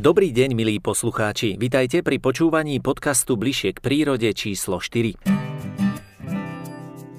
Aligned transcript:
Dobrý 0.00 0.32
deň, 0.32 0.56
milí 0.56 0.80
poslucháči. 0.80 1.60
Vitajte 1.60 2.00
pri 2.00 2.16
počúvaní 2.16 2.80
podcastu 2.80 3.36
Bližšie 3.36 3.76
k 3.76 3.84
prírode 3.84 4.32
číslo 4.32 4.80
4. 4.80 5.20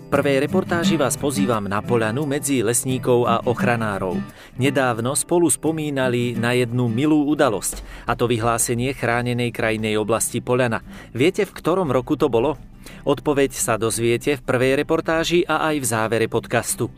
V 0.01 0.07
prvej 0.09 0.41
reportáži 0.41 0.97
vás 0.97 1.13
pozývam 1.13 1.69
na 1.69 1.85
poľanu 1.85 2.25
medzi 2.25 2.65
lesníkov 2.65 3.29
a 3.29 3.45
ochranárov. 3.45 4.17
Nedávno 4.57 5.13
spolu 5.13 5.53
spomínali 5.53 6.33
na 6.33 6.57
jednu 6.57 6.89
milú 6.89 7.29
udalosť, 7.29 7.85
a 8.09 8.17
to 8.17 8.25
vyhlásenie 8.25 8.97
chránenej 8.97 9.53
krajnej 9.53 10.01
oblasti 10.01 10.41
Poľana. 10.41 10.81
Viete, 11.13 11.45
v 11.45 11.53
ktorom 11.53 11.93
roku 11.93 12.17
to 12.17 12.33
bolo? 12.33 12.57
Odpoveď 13.05 13.53
sa 13.53 13.77
dozviete 13.77 14.41
v 14.41 14.45
prvej 14.45 14.81
reportáži 14.81 15.45
a 15.45 15.69
aj 15.69 15.75
v 15.77 15.85
závere 15.85 16.25
podcastu. 16.25 16.89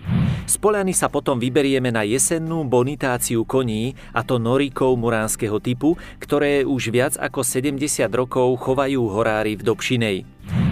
Z 0.43 0.59
sa 0.91 1.07
potom 1.07 1.39
vyberieme 1.39 1.87
na 1.87 2.03
jesennú 2.03 2.67
bonitáciu 2.67 3.47
koní, 3.47 3.95
a 4.11 4.27
to 4.27 4.35
noríkov 4.35 4.99
muránskeho 4.99 5.63
typu, 5.63 5.95
ktoré 6.19 6.67
už 6.67 6.91
viac 6.91 7.13
ako 7.15 7.47
70 7.47 7.79
rokov 8.11 8.59
chovajú 8.59 9.07
horári 9.07 9.55
v 9.55 9.63
Dobšinej 9.63 10.17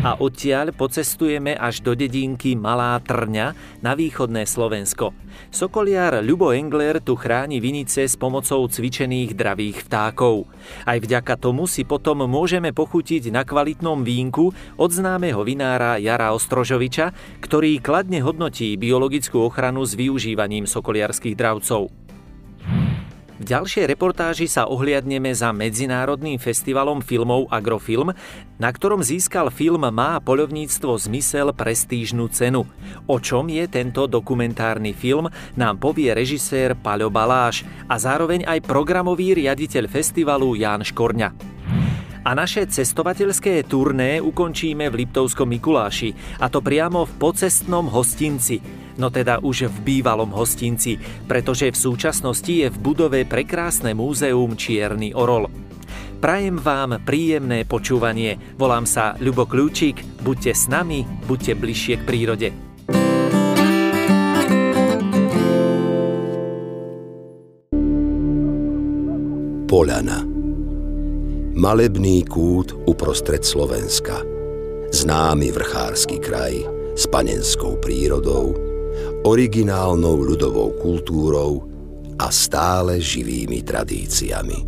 a 0.02 0.18
odtiaľ 0.18 0.74
pocestujeme 0.74 1.54
až 1.54 1.86
do 1.86 1.94
dedinky 1.94 2.58
Malá 2.58 2.98
Trňa 3.00 3.54
na 3.86 3.94
východné 3.94 4.50
Slovensko. 4.50 5.14
Sokoliar 5.54 6.20
Ľubo 6.26 6.52
Engler 6.52 7.00
tu 7.00 7.14
chráni 7.14 7.62
vinice 7.62 8.10
s 8.10 8.18
pomocou 8.18 8.66
cvičených 8.66 9.38
dravých 9.38 9.88
vtákov. 9.88 10.50
Aj 10.84 10.98
vďaka 10.98 11.38
tomu 11.38 11.70
si 11.70 11.86
potom 11.86 12.26
môžeme 12.26 12.74
pochutiť 12.74 13.30
na 13.30 13.46
kvalitnom 13.46 14.02
vínku 14.02 14.52
od 14.76 14.90
známeho 14.90 15.46
vinára 15.46 16.02
Jara 16.02 16.34
Ostrožoviča, 16.34 17.14
ktorý 17.40 17.80
kladne 17.80 18.20
hodnotí 18.26 18.76
biologickú 18.76 19.40
ochranu 19.46 19.86
s 19.86 19.94
využívaním 19.94 20.66
sokoliarských 20.66 21.38
dravcov. 21.38 22.11
V 23.42 23.50
ďalšej 23.50 23.90
reportáži 23.90 24.46
sa 24.46 24.70
ohliadneme 24.70 25.34
za 25.34 25.50
Medzinárodným 25.50 26.38
festivalom 26.38 27.02
filmov 27.02 27.50
Agrofilm, 27.50 28.14
na 28.62 28.70
ktorom 28.70 29.02
získal 29.02 29.50
film 29.50 29.82
Má 29.82 30.22
poľovníctvo 30.22 30.94
zmysel 31.10 31.50
prestížnu 31.50 32.30
cenu. 32.30 32.70
O 33.10 33.18
čom 33.18 33.50
je 33.50 33.66
tento 33.66 34.06
dokumentárny 34.06 34.94
film, 34.94 35.26
nám 35.58 35.82
povie 35.82 36.14
režisér 36.14 36.78
Paľo 36.78 37.10
Baláš 37.10 37.66
a 37.90 37.98
zároveň 37.98 38.46
aj 38.46 38.62
programový 38.62 39.34
riaditeľ 39.34 39.90
festivalu 39.90 40.62
Ján 40.62 40.86
Škorňa. 40.86 41.34
A 42.22 42.38
naše 42.38 42.70
cestovateľské 42.70 43.66
turné 43.66 44.22
ukončíme 44.22 44.86
v 44.94 45.02
Liptovskom 45.02 45.50
Mikuláši, 45.50 46.14
a 46.38 46.46
to 46.46 46.62
priamo 46.62 47.10
v 47.10 47.14
pocestnom 47.18 47.90
hostinci– 47.90 48.62
no 48.98 49.14
teda 49.14 49.40
už 49.44 49.70
v 49.70 49.78
bývalom 49.84 50.32
hostinci, 50.34 51.00
pretože 51.28 51.70
v 51.70 51.78
súčasnosti 51.78 52.52
je 52.52 52.68
v 52.68 52.78
budove 52.82 53.24
prekrásne 53.28 53.96
múzeum 53.96 54.56
Čierny 54.56 55.14
Orol. 55.14 55.52
Prajem 56.22 56.62
vám 56.62 57.02
príjemné 57.02 57.66
počúvanie. 57.66 58.38
Volám 58.54 58.86
sa 58.86 59.18
Ľubo 59.18 59.50
Kľúčik. 59.50 60.22
Buďte 60.22 60.54
s 60.54 60.70
nami, 60.70 61.02
buďte 61.26 61.58
bližšie 61.58 61.96
k 61.98 62.06
prírode. 62.06 62.50
Poľana 69.66 70.32
Malebný 71.62 72.26
kút 72.26 72.74
uprostred 72.88 73.46
Slovenska. 73.46 74.24
Známy 74.90 75.54
vrchársky 75.54 76.18
kraj 76.18 76.64
s 76.98 77.06
panenskou 77.06 77.78
prírodou, 77.78 78.56
originálnou 79.22 80.18
ľudovou 80.18 80.74
kultúrou 80.82 81.70
a 82.18 82.34
stále 82.34 82.98
živými 82.98 83.62
tradíciami. 83.62 84.60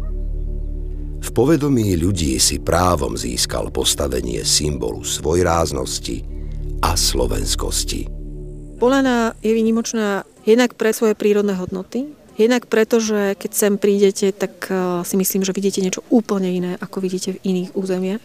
V 1.23 1.29
povedomí 1.31 1.97
ľudí 1.97 2.37
si 2.37 2.61
právom 2.61 3.17
získal 3.17 3.73
postavenie 3.73 4.45
symbolu 4.45 5.01
svojráznosti 5.01 6.21
a 6.83 6.93
slovenskosti. 6.93 8.11
Polana 8.77 9.31
je 9.39 9.55
výnimočná 9.55 10.27
jednak 10.43 10.75
pre 10.75 10.91
svoje 10.91 11.15
prírodné 11.15 11.55
hodnoty, 11.55 12.11
jednak 12.35 12.67
preto, 12.67 12.99
že 12.99 13.39
keď 13.39 13.51
sem 13.55 13.73
prídete, 13.79 14.35
tak 14.35 14.67
eh, 14.67 15.01
si 15.07 15.15
myslím, 15.17 15.41
že 15.47 15.55
vidíte 15.55 15.79
niečo 15.81 16.03
úplne 16.11 16.51
iné, 16.51 16.71
ako 16.77 17.01
vidíte 17.01 17.39
v 17.39 17.41
iných 17.41 17.69
územiach 17.73 18.23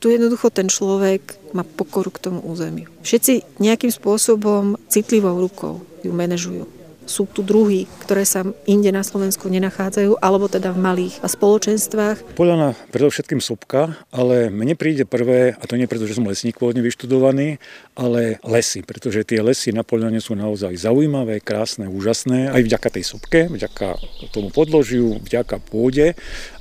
tu 0.00 0.08
jednoducho 0.08 0.48
ten 0.48 0.66
človek 0.66 1.52
má 1.52 1.62
pokoru 1.62 2.08
k 2.08 2.32
tomu 2.32 2.40
územiu. 2.40 2.88
Všetci 3.04 3.60
nejakým 3.60 3.92
spôsobom 3.92 4.80
citlivou 4.88 5.36
rukou 5.36 5.84
ju 6.00 6.10
manažujú. 6.10 6.64
Sú 7.10 7.26
tu 7.26 7.42
druhy, 7.42 7.90
ktoré 8.06 8.22
sa 8.22 8.46
inde 8.70 8.94
na 8.94 9.02
Slovensku 9.02 9.50
nenachádzajú, 9.50 10.22
alebo 10.22 10.46
teda 10.46 10.70
v 10.70 10.78
malých 10.78 11.18
spoločenstvách. 11.26 12.38
Poľana 12.38 12.78
predovšetkým 12.94 13.42
sopka, 13.42 13.98
ale 14.14 14.46
mne 14.46 14.78
príde 14.78 15.02
prvé, 15.02 15.58
a 15.58 15.64
to 15.66 15.74
nie 15.74 15.90
preto, 15.90 16.06
že 16.06 16.14
som 16.14 16.30
lesník 16.30 16.62
pôvodne 16.62 16.86
vyštudovaný, 16.86 17.58
ale 17.98 18.38
lesy, 18.46 18.86
pretože 18.86 19.26
tie 19.26 19.42
lesy 19.42 19.74
na 19.74 19.82
Poľane 19.82 20.22
sú 20.22 20.38
naozaj 20.38 20.78
zaujímavé, 20.78 21.42
krásne, 21.42 21.90
úžasné, 21.90 22.54
aj 22.54 22.62
vďaka 22.62 22.88
tej 22.94 23.02
sopke, 23.02 23.50
vďaka 23.50 23.98
tomu 24.30 24.54
podložiu, 24.54 25.18
vďaka 25.18 25.58
pôde 25.58 26.14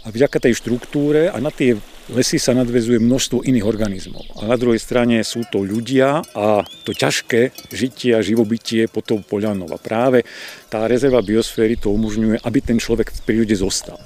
a 0.04 0.08
vďaka 0.10 0.40
tej 0.40 0.56
štruktúre 0.56 1.28
a 1.28 1.38
na 1.44 1.52
tie 1.52 1.76
lesy 2.10 2.42
sa 2.42 2.58
nadvezuje 2.58 2.98
množstvo 2.98 3.46
iných 3.46 3.66
organizmov. 3.66 4.24
A 4.42 4.50
na 4.50 4.58
druhej 4.58 4.82
strane 4.82 5.22
sú 5.22 5.46
to 5.48 5.62
ľudia 5.62 6.26
a 6.34 6.66
to 6.88 6.92
ťažké 6.96 7.54
žitie 7.70 8.18
a 8.18 8.26
živobytie 8.26 8.90
pod 8.90 9.06
tou 9.06 9.20
poľanou. 9.22 9.70
A 9.70 9.78
práve 9.78 10.26
tá 10.72 10.90
rezerva 10.90 11.22
biosféry 11.22 11.78
to 11.78 11.94
umožňuje, 11.94 12.42
aby 12.42 12.60
ten 12.64 12.82
človek 12.82 13.14
v 13.14 13.20
prírode 13.26 13.56
zostal. 13.56 14.02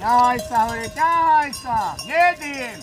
Ťahaj 0.00 0.38
sa, 0.40 0.58
hore, 0.72 0.86
ťahaj 0.94 1.50
sa, 1.52 1.78
nedým! 2.08 2.76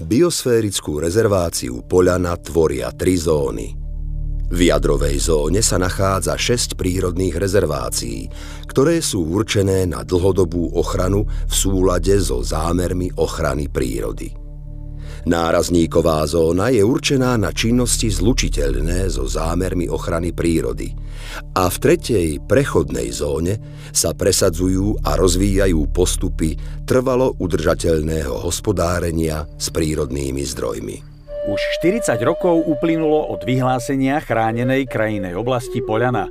Biosférickú 0.00 1.02
rezerváciu 1.02 1.84
Poľana 1.84 2.32
tvoria 2.40 2.88
tri 2.94 3.20
zóny– 3.20 3.76
v 4.50 4.66
jadrovej 4.66 5.30
zóne 5.30 5.62
sa 5.62 5.78
nachádza 5.78 6.34
6 6.34 6.74
prírodných 6.74 7.38
rezervácií, 7.38 8.26
ktoré 8.66 8.98
sú 8.98 9.22
určené 9.30 9.86
na 9.86 10.02
dlhodobú 10.02 10.74
ochranu 10.74 11.22
v 11.22 11.54
súlade 11.54 12.18
so 12.18 12.42
zámermi 12.42 13.14
ochrany 13.14 13.70
prírody. 13.70 14.34
Nárazníková 15.20 16.24
zóna 16.24 16.72
je 16.72 16.80
určená 16.80 17.36
na 17.36 17.52
činnosti 17.52 18.08
zlučiteľné 18.08 19.06
so 19.12 19.28
zámermi 19.28 19.84
ochrany 19.84 20.32
prírody 20.32 20.96
a 21.54 21.68
v 21.68 21.76
tretej 21.76 22.28
prechodnej 22.48 23.12
zóne 23.12 23.60
sa 23.92 24.16
presadzujú 24.16 25.04
a 25.04 25.20
rozvíjajú 25.20 25.92
postupy 25.92 26.56
trvalo 26.88 27.36
udržateľného 27.36 28.32
hospodárenia 28.32 29.44
s 29.60 29.68
prírodnými 29.68 30.40
zdrojmi. 30.40 31.09
Už 31.48 31.60
40 31.80 32.20
rokov 32.20 32.68
uplynulo 32.68 33.32
od 33.32 33.48
vyhlásenia 33.48 34.20
chránenej 34.20 34.84
krajinej 34.84 35.32
oblasti 35.32 35.80
Poľana. 35.80 36.28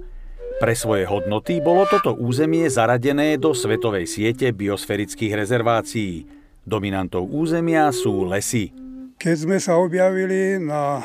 Pre 0.62 0.74
svoje 0.78 1.10
hodnoty 1.10 1.58
bolo 1.66 1.90
toto 1.90 2.14
územie 2.14 2.70
zaradené 2.70 3.42
do 3.42 3.58
svetovej 3.58 4.06
siete 4.06 4.54
biosférických 4.54 5.34
rezervácií. 5.34 6.30
Dominantou 6.62 7.26
územia 7.26 7.90
sú 7.90 8.30
lesy. 8.30 8.70
Keď 9.18 9.36
sme 9.50 9.58
sa 9.58 9.82
objavili 9.82 10.62
na 10.62 11.02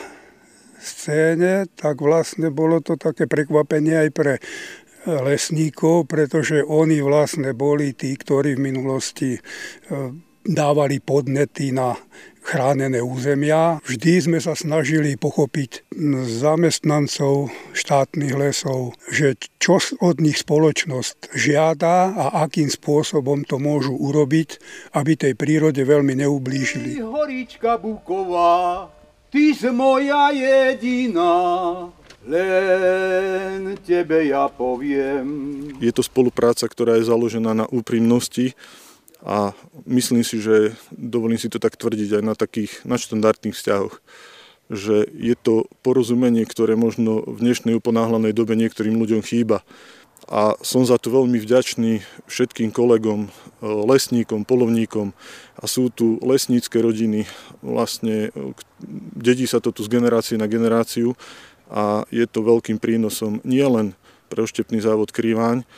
scéne, 0.76 1.64
tak 1.72 2.04
vlastne 2.04 2.52
bolo 2.52 2.84
to 2.84 3.00
také 3.00 3.24
prekvapenie 3.24 4.04
aj 4.04 4.10
pre 4.12 4.32
lesníkov, 5.08 6.12
pretože 6.12 6.60
oni 6.60 7.00
vlastne 7.00 7.56
boli 7.56 7.96
tí, 7.96 8.12
ktorí 8.12 8.56
v 8.56 8.64
minulosti 8.68 9.36
eh, 9.36 9.40
dávali 10.44 11.00
podnety 11.00 11.72
na 11.72 11.96
chránené 12.44 13.00
územia. 13.00 13.80
Vždy 13.88 14.12
sme 14.20 14.38
sa 14.38 14.52
snažili 14.52 15.16
pochopiť 15.16 15.88
zamestnancov 16.28 17.48
štátnych 17.72 18.36
lesov, 18.36 18.92
že 19.08 19.40
čo 19.56 19.80
od 20.04 20.20
nich 20.20 20.44
spoločnosť 20.44 21.32
žiada 21.32 22.12
a 22.12 22.44
akým 22.44 22.68
spôsobom 22.68 23.48
to 23.48 23.56
môžu 23.56 23.96
urobiť, 23.96 24.60
aby 24.92 25.16
tej 25.16 25.32
prírode 25.34 25.80
veľmi 25.80 26.20
neublížili. 26.20 27.00
Horička 27.00 27.80
Buková, 27.80 28.92
ty 29.32 29.56
si 29.56 29.72
moja 29.72 30.28
jediná, 30.30 31.32
len 32.24 33.76
tebe 33.84 34.28
ja 34.28 34.48
poviem. 34.52 35.26
Je 35.80 35.92
to 35.92 36.04
spolupráca, 36.04 36.64
ktorá 36.68 37.00
je 37.00 37.08
založená 37.08 37.52
na 37.56 37.66
úprimnosti, 37.68 38.52
a 39.24 39.56
myslím 39.88 40.20
si, 40.20 40.36
že 40.36 40.76
dovolím 40.92 41.40
si 41.40 41.48
to 41.48 41.56
tak 41.56 41.80
tvrdiť 41.80 42.20
aj 42.20 42.22
na 42.22 42.34
takých 42.36 42.84
nadštandardných 42.84 43.56
vzťahoch, 43.56 43.96
že 44.68 45.08
je 45.16 45.34
to 45.36 45.64
porozumenie, 45.80 46.44
ktoré 46.44 46.76
možno 46.76 47.24
v 47.24 47.40
dnešnej 47.40 47.80
uponáhlanej 47.80 48.36
dobe 48.36 48.52
niektorým 48.52 49.00
ľuďom 49.00 49.24
chýba. 49.24 49.64
A 50.24 50.56
som 50.64 50.84
za 50.88 50.96
to 50.96 51.12
veľmi 51.12 51.36
vďačný 51.36 52.00
všetkým 52.28 52.72
kolegom, 52.72 53.28
e, 53.28 53.30
lesníkom, 53.64 54.48
polovníkom 54.48 55.12
a 55.60 55.64
sú 55.68 55.92
tu 55.92 56.16
lesnícke 56.24 56.80
rodiny, 56.80 57.28
vlastne 57.60 58.32
e, 58.32 58.56
dedí 59.20 59.44
sa 59.44 59.60
to 59.60 59.68
tu 59.68 59.84
z 59.84 59.92
generácie 59.92 60.40
na 60.40 60.48
generáciu 60.48 61.12
a 61.68 62.08
je 62.08 62.24
to 62.24 62.40
veľkým 62.40 62.80
prínosom 62.80 63.44
nielen 63.44 63.92
pre 64.32 64.48
oštepný 64.48 64.80
závod 64.80 65.12
Krývaň, 65.12 65.68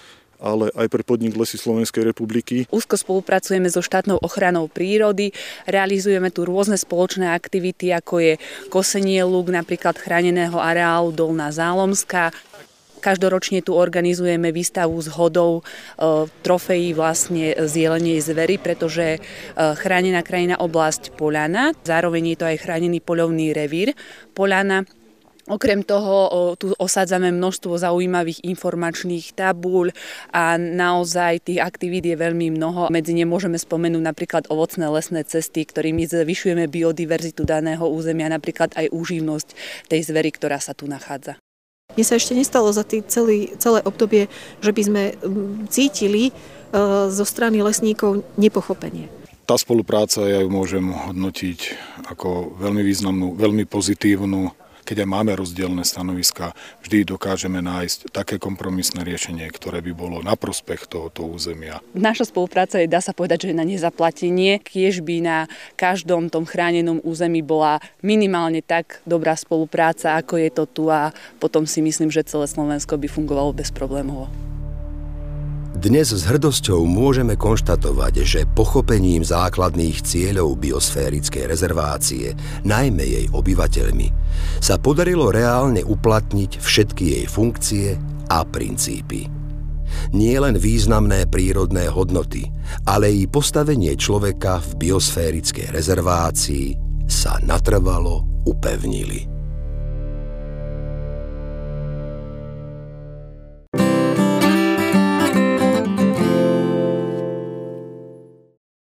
ale 0.40 0.72
aj 0.74 0.86
pre 0.88 1.02
podnik 1.02 1.36
Lesy 1.36 1.56
Slovenskej 1.60 2.06
republiky. 2.08 2.68
Úzko 2.68 2.96
spolupracujeme 2.98 3.68
so 3.68 3.84
štátnou 3.84 4.20
ochranou 4.20 4.68
prírody, 4.70 5.32
realizujeme 5.68 6.32
tu 6.32 6.44
rôzne 6.44 6.76
spoločné 6.76 7.28
aktivity, 7.30 7.92
ako 7.92 8.14
je 8.22 8.32
kosenie 8.72 9.22
lúk, 9.24 9.52
napríklad 9.52 9.96
chráneného 9.96 10.56
areálu 10.56 11.12
Dolná 11.12 11.48
Zálomská, 11.52 12.34
Každoročne 12.96 13.62
tu 13.62 13.76
organizujeme 13.76 14.50
výstavu 14.50 14.98
s 14.98 15.06
hodou 15.14 15.60
e, 15.60 15.62
trofejí 16.42 16.90
vlastne 16.96 17.54
z 17.54 17.86
jelenej 17.86 18.18
zvery, 18.18 18.58
pretože 18.58 19.06
e, 19.14 19.18
chránená 19.54 20.26
krajina 20.26 20.58
oblasť 20.58 21.14
Poľana, 21.14 21.76
zároveň 21.86 22.34
je 22.34 22.38
to 22.42 22.46
aj 22.50 22.66
chránený 22.66 22.98
poľovný 23.04 23.54
revír 23.54 23.94
Poľana, 24.34 24.82
Okrem 25.46 25.86
toho 25.86 26.26
tu 26.58 26.74
osádzame 26.74 27.30
množstvo 27.30 27.78
zaujímavých 27.78 28.42
informačných 28.42 29.30
tabúľ 29.30 29.94
a 30.34 30.58
naozaj 30.58 31.46
tých 31.46 31.62
aktivít 31.62 32.02
je 32.02 32.18
veľmi 32.18 32.50
mnoho. 32.50 32.90
Medzi 32.90 33.14
ne 33.14 33.22
môžeme 33.22 33.54
spomenúť 33.54 34.02
napríklad 34.02 34.44
ovocné 34.50 34.90
lesné 34.90 35.22
cesty, 35.22 35.62
ktorými 35.62 36.02
zvyšujeme 36.10 36.66
biodiverzitu 36.66 37.46
daného 37.46 37.86
územia, 37.86 38.26
napríklad 38.26 38.74
aj 38.74 38.90
úživnosť 38.90 39.48
tej 39.86 40.00
zvery, 40.02 40.34
ktorá 40.34 40.58
sa 40.58 40.74
tu 40.74 40.90
nachádza. 40.90 41.38
Mne 41.94 42.02
sa 42.02 42.18
ešte 42.18 42.34
nestalo 42.34 42.74
za 42.74 42.82
tý 42.82 43.06
celý, 43.06 43.54
celé 43.62 43.86
obdobie, 43.86 44.26
že 44.58 44.74
by 44.74 44.82
sme 44.82 45.02
cítili 45.70 46.28
e, 46.28 46.32
zo 47.06 47.22
strany 47.22 47.62
lesníkov 47.62 48.26
nepochopenie. 48.34 49.06
Tá 49.46 49.54
spolupráca, 49.54 50.26
ja 50.26 50.42
ju 50.42 50.50
môžem 50.50 50.82
hodnotiť 50.90 51.58
ako 52.10 52.58
veľmi 52.58 52.82
významnú, 52.82 53.38
veľmi 53.38 53.62
pozitívnu 53.70 54.65
keď 54.86 55.02
aj 55.02 55.08
máme 55.10 55.34
rozdielne 55.34 55.82
stanoviska, 55.82 56.54
vždy 56.86 57.02
dokážeme 57.02 57.58
nájsť 57.58 58.14
také 58.14 58.38
kompromisné 58.38 59.02
riešenie, 59.02 59.50
ktoré 59.50 59.82
by 59.82 59.92
bolo 59.92 60.22
na 60.22 60.38
prospech 60.38 60.86
tohoto 60.86 61.26
územia. 61.26 61.82
Naša 61.90 62.30
spolupráca 62.30 62.78
je, 62.78 62.86
dá 62.86 63.02
sa 63.02 63.10
povedať, 63.10 63.50
že 63.50 63.58
na 63.58 63.66
nezaplatenie, 63.66 64.62
kiež 64.62 65.02
by 65.02 65.16
na 65.18 65.38
každom 65.74 66.30
tom 66.30 66.46
chránenom 66.46 67.02
území 67.02 67.42
bola 67.42 67.82
minimálne 68.00 68.62
tak 68.62 69.02
dobrá 69.02 69.34
spolupráca, 69.34 70.14
ako 70.14 70.38
je 70.38 70.50
to 70.54 70.64
tu 70.70 70.84
a 70.86 71.10
potom 71.42 71.66
si 71.66 71.82
myslím, 71.82 72.14
že 72.14 72.22
celé 72.22 72.46
Slovensko 72.46 72.94
by 72.94 73.10
fungovalo 73.10 73.50
bez 73.50 73.74
problémov. 73.74 74.30
Dnes 75.76 76.08
s 76.08 76.24
hrdosťou 76.24 76.88
môžeme 76.88 77.36
konštatovať, 77.36 78.24
že 78.24 78.48
pochopením 78.56 79.20
základných 79.20 80.00
cieľov 80.00 80.56
biosférickej 80.56 81.44
rezervácie, 81.44 82.32
najmä 82.64 83.04
jej 83.04 83.26
obyvateľmi, 83.28 84.08
sa 84.56 84.80
podarilo 84.80 85.28
reálne 85.28 85.84
uplatniť 85.84 86.64
všetky 86.64 87.04
jej 87.20 87.26
funkcie 87.28 88.00
a 88.32 88.40
princípy. 88.48 89.28
Nie 90.16 90.40
len 90.40 90.56
významné 90.56 91.28
prírodné 91.28 91.92
hodnoty, 91.92 92.48
ale 92.88 93.12
i 93.12 93.28
postavenie 93.28 94.00
človeka 94.00 94.64
v 94.64 94.80
biosférickej 94.80 95.76
rezervácii 95.76 96.66
sa 97.04 97.36
natrvalo 97.44 98.24
upevnili. 98.48 99.35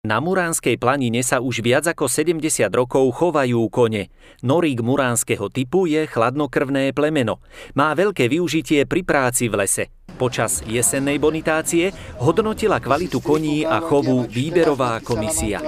Na 0.08 0.24
Muránskej 0.24 0.80
planine 0.80 1.20
sa 1.20 1.44
už 1.44 1.60
viac 1.60 1.84
ako 1.84 2.08
70 2.08 2.40
rokov 2.72 3.12
chovajú 3.12 3.68
kone. 3.68 4.08
Norík 4.40 4.80
muránskeho 4.80 5.52
typu 5.52 5.84
je 5.84 6.08
chladnokrvné 6.08 6.96
plemeno. 6.96 7.44
Má 7.76 7.92
veľké 7.92 8.32
využitie 8.32 8.88
pri 8.88 9.04
práci 9.04 9.52
v 9.52 9.60
lese. 9.60 9.92
Počas 10.16 10.64
jesennej 10.64 11.20
bonitácie 11.20 11.92
hodnotila 12.24 12.80
kvalitu 12.80 13.20
koní 13.20 13.68
a 13.68 13.84
chovu 13.84 14.24
výberová 14.24 15.04
komisia. 15.04 15.60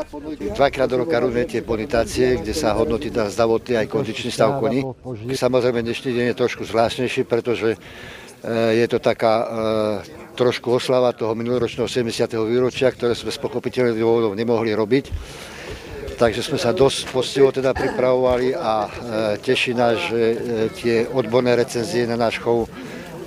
Dvakrát 0.56 0.88
do 0.88 1.04
roka 1.04 1.20
robíme 1.20 1.44
tie 1.44 1.60
bonitácie, 1.60 2.40
kde 2.40 2.56
sa 2.56 2.72
hodnotí 2.80 3.12
zdravotný 3.12 3.76
aj 3.76 3.92
kondičný 3.92 4.32
stav 4.32 4.56
koní. 4.64 4.88
Samozrejme 5.36 5.84
dnešný 5.84 6.16
deň 6.16 6.26
je 6.32 6.40
trošku 6.40 6.64
zvláštnejší, 6.64 7.28
pretože 7.28 7.76
je 8.48 8.88
to 8.88 9.00
taká 9.04 9.34
e, 9.42 9.46
trošku 10.40 10.72
oslava 10.80 11.12
toho 11.12 11.36
minuloročného 11.36 11.92
70. 11.92 12.32
výročia, 12.48 12.88
ktoré 12.88 13.12
sme 13.12 13.36
z 13.36 13.40
pochopiteľných 13.44 14.00
dôvodov 14.00 14.32
nemohli 14.36 14.72
robiť. 14.72 15.06
Takže 16.20 16.44
sme 16.44 16.60
sa 16.60 16.76
dosť 16.76 17.12
postivo 17.16 17.52
teda 17.52 17.76
pripravovali 17.76 18.56
a 18.56 18.74
e, 18.84 18.90
teší 19.44 19.76
nás, 19.76 20.00
že 20.08 20.22
tie 20.80 21.08
odborné 21.08 21.56
recenzie 21.56 22.08
na 22.08 22.16
náš 22.16 22.40
chov 22.40 22.72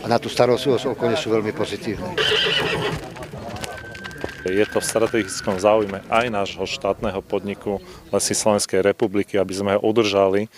a 0.02 0.08
na 0.08 0.16
tú 0.16 0.32
starostlivosť 0.32 0.96
okolie 0.96 1.16
sú 1.16 1.28
veľmi 1.30 1.52
pozitívne. 1.52 2.16
Je 4.42 4.66
to 4.66 4.82
v 4.82 4.90
strategickom 4.90 5.54
záujme 5.62 6.02
aj 6.10 6.26
nášho 6.26 6.66
štátneho 6.66 7.22
podniku 7.22 7.78
Lesy 8.10 8.34
Slovenskej 8.34 8.82
republiky, 8.82 9.38
aby 9.38 9.54
sme 9.54 9.78
ho 9.78 9.80
udržali 9.86 10.50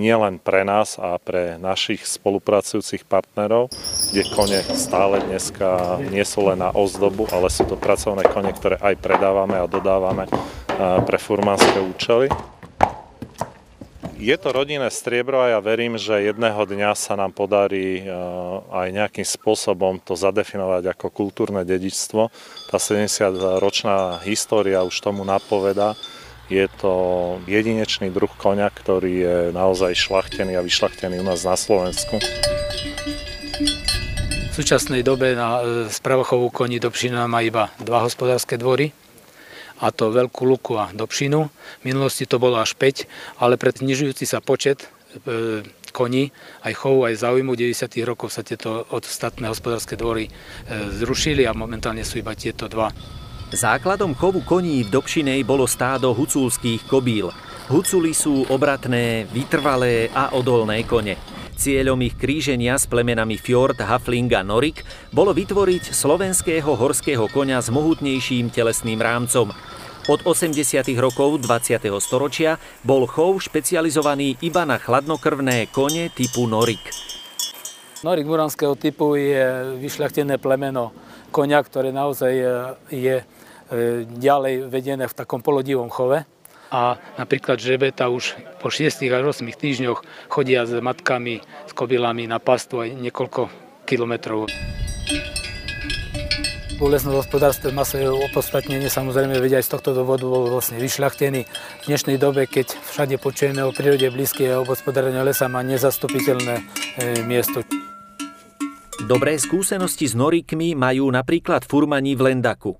nie 0.00 0.16
len 0.16 0.40
pre 0.40 0.64
nás 0.64 0.96
a 0.96 1.20
pre 1.20 1.60
našich 1.60 2.08
spolupracujúcich 2.08 3.04
partnerov, 3.04 3.68
kde 4.08 4.24
kone 4.32 4.64
stále 4.72 5.20
dneska 5.20 6.00
nie 6.08 6.24
sú 6.24 6.48
len 6.48 6.64
na 6.64 6.72
ozdobu, 6.72 7.28
ale 7.28 7.52
sú 7.52 7.68
to 7.68 7.76
pracovné 7.76 8.24
kone, 8.32 8.48
ktoré 8.56 8.80
aj 8.80 8.96
predávame 8.96 9.60
a 9.60 9.68
dodávame 9.68 10.24
pre 11.04 11.20
furmanské 11.20 11.76
účely. 11.76 12.32
Je 14.20 14.36
to 14.36 14.52
rodinné 14.52 14.92
striebro 14.92 15.40
a 15.40 15.56
ja 15.56 15.60
verím, 15.64 15.96
že 15.96 16.12
jedného 16.12 16.60
dňa 16.68 16.92
sa 16.92 17.16
nám 17.16 17.32
podarí 17.32 18.04
aj 18.68 18.88
nejakým 18.92 19.24
spôsobom 19.24 19.96
to 19.96 20.12
zadefinovať 20.12 20.92
ako 20.92 21.08
kultúrne 21.08 21.64
dedičstvo. 21.64 22.28
Tá 22.68 22.76
70-ročná 22.76 24.20
história 24.28 24.84
už 24.84 24.92
tomu 25.00 25.24
napoveda, 25.24 25.96
je 26.50 26.66
to 26.82 26.94
jedinečný 27.46 28.10
druh 28.10 28.30
konia, 28.34 28.66
ktorý 28.68 29.12
je 29.14 29.38
naozaj 29.54 29.94
šlachtený 29.94 30.58
a 30.58 30.66
vyšlachtený 30.66 31.22
u 31.22 31.24
nás 31.24 31.46
na 31.46 31.54
Slovensku. 31.54 32.18
V 34.50 34.52
súčasnej 34.58 35.06
dobe 35.06 35.38
na 35.38 35.62
e, 35.62 35.86
spravochovu 35.86 36.50
koní 36.50 36.82
Dobšina 36.82 37.30
má 37.30 37.40
iba 37.46 37.70
dva 37.78 38.02
hospodárske 38.02 38.58
dvory, 38.58 38.90
a 39.80 39.88
to 39.88 40.12
Veľkú 40.12 40.44
Luku 40.44 40.76
a 40.76 40.92
Dobšinu. 40.92 41.40
V 41.80 41.84
minulosti 41.88 42.28
to 42.28 42.36
bolo 42.36 42.60
až 42.60 42.76
5, 42.76 43.40
ale 43.40 43.56
pred 43.56 43.80
znižujúci 43.80 44.28
sa 44.28 44.44
počet 44.44 44.84
e, 45.24 45.64
koní, 45.94 46.28
aj 46.62 46.74
chovu, 46.76 47.08
aj 47.08 47.24
záujmu 47.24 47.56
90. 47.56 47.88
rokov 48.04 48.28
sa 48.30 48.44
tieto 48.44 48.84
ostatné 48.92 49.48
hospodárske 49.48 49.96
dvory 49.96 50.28
e, 50.28 50.30
zrušili 51.00 51.48
a 51.48 51.56
momentálne 51.56 52.04
sú 52.04 52.20
iba 52.20 52.36
tieto 52.36 52.68
dva. 52.68 52.92
Základom 53.50 54.14
chovu 54.14 54.46
koní 54.46 54.86
v 54.86 54.94
Dobšinej 54.94 55.42
bolo 55.42 55.66
stádo 55.66 56.14
huculských 56.14 56.86
kobíl. 56.86 57.34
Huculi 57.66 58.14
sú 58.14 58.46
obratné, 58.46 59.26
vytrvalé 59.26 60.06
a 60.14 60.30
odolné 60.38 60.86
kone. 60.86 61.18
Cieľom 61.58 61.98
ich 62.06 62.14
kríženia 62.14 62.78
s 62.78 62.86
plemenami 62.86 63.34
Fjord, 63.34 63.82
Hafling 63.82 64.30
a 64.38 64.46
Norik 64.46 64.86
bolo 65.10 65.34
vytvoriť 65.34 65.90
slovenského 65.90 66.78
horského 66.78 67.26
konia 67.26 67.58
s 67.58 67.74
mohutnejším 67.74 68.54
telesným 68.54 69.02
rámcom. 69.02 69.50
Od 70.06 70.20
80. 70.22 70.54
rokov 71.02 71.42
20. 71.42 71.90
storočia 71.98 72.54
bol 72.86 73.10
chov 73.10 73.42
špecializovaný 73.42 74.38
iba 74.46 74.62
na 74.62 74.78
chladnokrvné 74.78 75.74
kone 75.74 76.06
typu 76.14 76.46
Norik. 76.46 76.94
Norik 78.06 78.30
muranského 78.30 78.78
typu 78.78 79.18
je 79.18 79.74
vyšľachtené 79.82 80.38
plemeno 80.38 80.94
konia, 81.34 81.58
ktoré 81.60 81.90
naozaj 81.90 82.32
je 82.88 83.14
E, 83.20 83.39
ďalej 84.06 84.66
vedené 84.66 85.06
v 85.06 85.16
takom 85.16 85.40
polodivom 85.40 85.90
chove. 85.90 86.26
A 86.70 87.02
napríklad 87.18 87.58
žebeta 87.58 88.06
už 88.06 88.38
po 88.62 88.70
6 88.70 89.02
až 89.10 89.22
8 89.26 89.42
týždňoch 89.42 90.30
chodia 90.30 90.62
s 90.62 90.78
matkami, 90.78 91.42
s 91.42 91.72
kobylami 91.74 92.30
na 92.30 92.38
pastu 92.38 92.86
aj 92.86 92.94
niekoľko 92.94 93.50
kilometrov. 93.90 94.46
V 96.80 96.88
lesnom 96.88 97.12
hospodárstve 97.12 97.76
masové 97.76 98.08
opodstatnenie 98.08 98.88
samozrejme 98.88 99.36
vedia 99.36 99.60
aj 99.60 99.68
z 99.68 99.72
tohto 99.76 99.92
dôvodu 99.92 100.24
bol 100.24 100.48
vlastne 100.48 100.80
vyšľachtený. 100.80 101.44
V 101.44 101.84
dnešnej 101.84 102.16
dobe, 102.16 102.48
keď 102.48 102.72
všade 102.72 103.20
počujeme 103.20 103.60
o 103.60 103.74
prírode 103.74 104.08
blízkej 104.08 104.56
a 104.56 104.64
obhospodárenia 104.64 105.20
lesa, 105.20 105.44
má 105.44 105.60
nezastupiteľné 105.60 106.56
e, 106.56 106.62
miesto. 107.28 107.60
Dobré 109.04 109.36
skúsenosti 109.36 110.08
s 110.08 110.16
norikmi 110.16 110.72
majú 110.72 111.12
napríklad 111.12 111.68
furmani 111.68 112.16
v 112.16 112.32
Lendaku. 112.32 112.72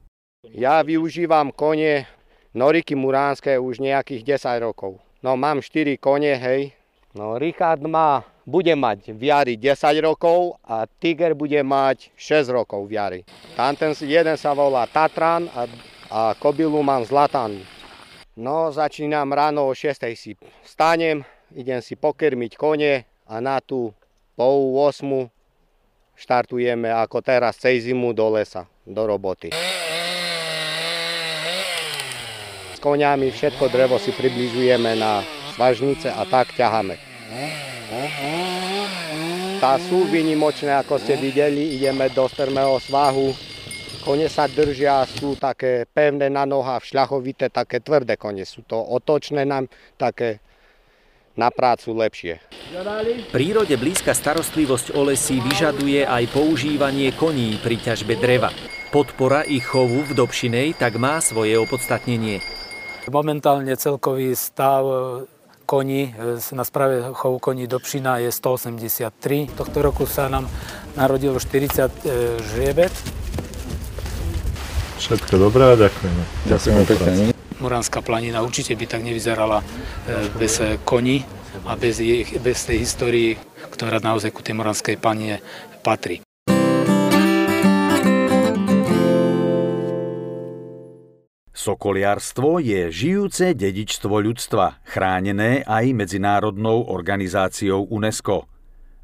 Ja 0.48 0.80
využívam 0.80 1.52
kone 1.52 2.08
Noriky 2.56 2.96
Muránske 2.96 3.60
už 3.60 3.76
nejakých 3.76 4.40
10 4.40 4.64
rokov. 4.64 4.96
No 5.20 5.36
mám 5.36 5.60
4 5.60 6.00
kone, 6.00 6.32
hej. 6.32 6.72
No 7.12 7.36
Richard 7.36 7.84
má, 7.84 8.24
bude 8.48 8.72
mať 8.72 9.12
v 9.12 9.28
jari 9.28 9.54
10 9.54 10.00
rokov 10.00 10.56
a 10.64 10.88
Tiger 10.88 11.36
bude 11.36 11.60
mať 11.60 12.08
6 12.16 12.56
rokov 12.56 12.88
v 12.88 12.96
jari. 12.96 13.20
Tam 13.52 13.76
ten 13.76 13.92
jeden 13.92 14.36
sa 14.40 14.56
volá 14.56 14.88
Tatran 14.88 15.44
a, 15.52 15.68
a 16.08 16.20
kobilu 16.34 16.80
mám 16.80 17.04
Zlatan. 17.04 17.60
No 18.32 18.72
začínam 18.72 19.28
ráno 19.30 19.68
o 19.68 19.76
6 19.76 20.08
si 20.16 20.40
stanem, 20.64 21.20
idem 21.52 21.84
si 21.84 22.00
pokrmiť 22.00 22.56
kone 22.56 23.04
a 23.28 23.34
na 23.44 23.60
tú 23.60 23.92
pol 24.34 24.72
8 24.72 25.28
štartujeme 26.16 26.88
ako 26.90 27.20
teraz 27.20 27.60
cez 27.60 27.86
zimu 27.86 28.16
do 28.16 28.28
lesa, 28.34 28.64
do 28.88 29.04
roboty. 29.04 29.52
S 32.80 32.88
koniami 32.88 33.28
všetko 33.28 33.68
drevo 33.68 34.00
si 34.00 34.08
približujeme 34.08 34.96
na 34.96 35.20
svažnice 35.52 36.08
a 36.08 36.24
tak 36.24 36.56
ťaháme. 36.56 36.96
Tá 39.60 39.76
sú 39.76 40.08
vynimočné, 40.08 40.80
ako 40.80 40.96
ste 40.96 41.20
videli, 41.20 41.76
ideme 41.76 42.08
do 42.08 42.24
strmého 42.24 42.80
svahu. 42.80 43.36
Kone 44.00 44.32
sa 44.32 44.48
držia, 44.48 45.04
sú 45.04 45.36
také 45.36 45.84
pevné 45.92 46.32
na 46.32 46.48
nohách, 46.48 46.88
šľachovité, 46.88 47.52
také 47.52 47.84
tvrdé 47.84 48.16
kone. 48.16 48.48
Sú 48.48 48.64
to 48.64 48.80
otočné 48.80 49.44
nám, 49.44 49.68
také 50.00 50.40
na 51.36 51.52
prácu 51.52 51.92
lepšie. 51.92 52.40
Prírode 53.28 53.76
blízka 53.76 54.16
starostlivosť 54.16 54.96
o 54.96 55.04
lesy 55.04 55.36
vyžaduje 55.44 56.08
aj 56.08 56.32
používanie 56.32 57.12
koní 57.12 57.60
pri 57.60 57.76
ťažbe 57.76 58.16
dreva. 58.16 58.48
Podpora 58.88 59.44
ich 59.44 59.68
chovu 59.68 60.00
v 60.00 60.16
Dobšinej 60.16 60.80
tak 60.80 60.96
má 60.96 61.20
svoje 61.20 61.60
opodstatnenie. 61.60 62.59
Momentálne 63.10 63.74
celkový 63.74 64.38
stav 64.38 64.86
koní, 65.70 66.14
e, 66.14 66.54
na 66.54 66.64
správe 66.64 67.02
chovu 67.14 67.38
koní 67.38 67.66
Dobšina 67.66 68.18
je 68.18 68.32
183. 68.32 69.50
Tohto 69.54 69.82
roku 69.82 70.06
sa 70.06 70.26
nám 70.26 70.50
narodilo 70.94 71.38
40 71.38 71.86
e, 71.86 71.90
žriebet. 72.54 72.90
Všetko 74.98 75.38
dobré, 75.38 75.74
ďakujeme. 75.74 76.22
Ďakujeme 76.46 76.82
pekne. 76.86 77.10
Muránska 77.58 78.02
planina 78.02 78.42
určite 78.42 78.74
by 78.74 78.86
tak 78.86 79.02
nevyzerala 79.06 79.62
e, 79.62 79.64
bez 80.38 80.58
koní 80.82 81.26
a 81.66 81.78
bez, 81.78 82.02
bez 82.42 82.58
tej 82.66 82.78
histórii, 82.82 83.38
ktorá 83.70 84.02
naozaj 84.02 84.34
ku 84.34 84.42
tej 84.42 84.54
Muránskej 84.54 84.98
planine 84.98 85.38
patrí. 85.82 86.29
Sokoliarstvo 91.60 92.56
je 92.56 92.88
žijúce 92.88 93.52
dedičstvo 93.52 94.16
ľudstva, 94.16 94.80
chránené 94.80 95.60
aj 95.68 95.92
Medzinárodnou 95.92 96.88
organizáciou 96.88 97.84
UNESCO. 97.92 98.48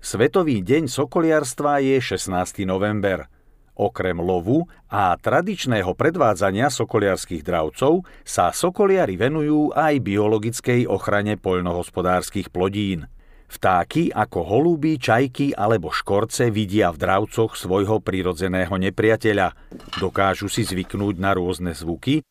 Svetový 0.01 0.65
deň 0.65 0.89
sokoliarstva 0.89 1.85
je 1.85 2.01
16. 2.01 2.65
november. 2.65 3.29
Okrem 3.77 4.17
lovu 4.17 4.65
a 4.89 5.13
tradičného 5.21 5.93
predvádzania 5.93 6.73
sokoliarských 6.73 7.45
dravcov 7.45 8.09
sa 8.25 8.49
sokoliari 8.57 9.21
venujú 9.21 9.77
aj 9.77 10.01
biologickej 10.01 10.89
ochrane 10.89 11.37
poľnohospodárskych 11.37 12.49
plodín. 12.49 13.05
Vtáky 13.53 14.09
ako 14.17 14.41
holúby, 14.49 14.97
čajky 14.97 15.53
alebo 15.53 15.93
škorce 15.93 16.49
vidia 16.49 16.89
v 16.89 17.05
dravcoch 17.05 17.53
svojho 17.53 18.01
prirodzeného 18.01 18.73
nepriateľa. 18.81 19.53
Dokážu 20.01 20.49
si 20.49 20.65
zvyknúť 20.65 21.21
na 21.21 21.37
rôzne 21.37 21.77
zvuky 21.77 22.25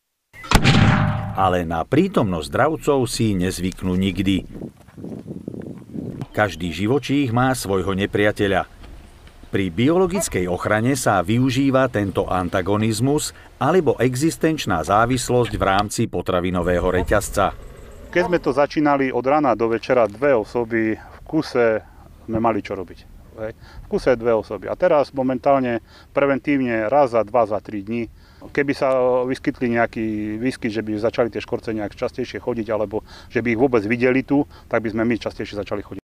ale 1.36 1.68
na 1.68 1.84
prítomnosť 1.84 2.48
dravcov 2.48 3.04
si 3.04 3.36
nezvyknú 3.36 3.92
nikdy. 3.92 4.48
Každý 6.32 6.72
živočích 6.72 7.28
má 7.32 7.52
svojho 7.52 7.92
nepriateľa. 7.92 8.68
Pri 9.46 9.72
biologickej 9.72 10.50
ochrane 10.50 10.98
sa 10.98 11.24
využíva 11.24 11.88
tento 11.88 12.28
antagonizmus 12.28 13.32
alebo 13.56 13.96
existenčná 13.96 14.84
závislosť 14.84 15.52
v 15.54 15.62
rámci 15.62 16.02
potravinového 16.10 16.92
reťazca. 16.92 17.56
Keď 18.12 18.22
sme 18.26 18.40
to 18.40 18.52
začínali 18.52 19.08
od 19.12 19.24
rana 19.24 19.56
do 19.56 19.72
večera, 19.72 20.08
dve 20.08 20.36
osoby 20.36 20.96
v 20.96 21.18
kuse 21.24 21.80
sme 22.26 22.38
mali 22.42 22.60
čo 22.60 22.76
robiť. 22.76 23.15
V 23.36 23.86
kuse 23.92 24.16
dve 24.16 24.32
osoby. 24.32 24.72
A 24.72 24.74
teraz 24.74 25.12
momentálne 25.12 25.84
preventívne 26.16 26.88
raz 26.88 27.12
za 27.12 27.20
dva, 27.20 27.44
za 27.44 27.60
tri 27.60 27.84
dní 27.84 28.08
Keby 28.36 28.72
sa 28.76 28.92
vyskytli 29.24 29.74
nejaký 29.74 30.36
výskyt, 30.38 30.70
že 30.70 30.84
by 30.84 31.00
začali 31.00 31.28
tie 31.32 31.42
škorce 31.42 31.72
nejak 31.72 31.96
častejšie 31.96 32.38
chodiť, 32.38 32.66
alebo 32.68 33.02
že 33.32 33.42
by 33.42 33.56
ich 33.56 33.60
vôbec 33.60 33.82
videli 33.88 34.22
tu, 34.22 34.44
tak 34.68 34.84
by 34.84 34.92
sme 34.92 35.02
my 35.08 35.14
častejšie 35.18 35.58
začali 35.58 35.82
chodiť. 35.82 36.04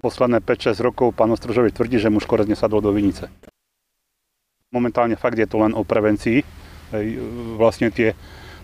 Posledné 0.00 0.44
5-6 0.44 0.78
rokov 0.86 1.16
pán 1.16 1.32
Ostrožovič 1.32 1.74
tvrdí, 1.74 1.98
že 1.98 2.12
mu 2.12 2.22
škorec 2.22 2.46
nesadol 2.46 2.84
do 2.84 2.94
vinice. 2.94 3.28
Momentálne 4.70 5.18
fakt 5.18 5.40
je 5.40 5.48
to 5.48 5.58
len 5.58 5.74
o 5.74 5.82
prevencii. 5.82 6.44
Vlastne 7.58 7.90
tie, 7.90 8.14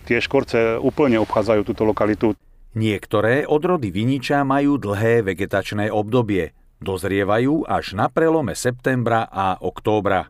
tie 0.07 0.17
škorce 0.23 0.79
úplne 0.79 1.19
obchádzajú 1.19 1.61
túto 1.67 1.83
lokalitu. 1.83 2.37
Niektoré 2.73 3.45
odrody 3.45 3.93
viniča 3.93 4.41
majú 4.47 4.79
dlhé 4.79 5.21
vegetačné 5.27 5.91
obdobie. 5.91 6.55
Dozrievajú 6.83 7.63
až 7.63 7.95
na 7.95 8.11
prelome 8.11 8.59
septembra 8.59 9.23
a 9.31 9.55
októbra. 9.55 10.27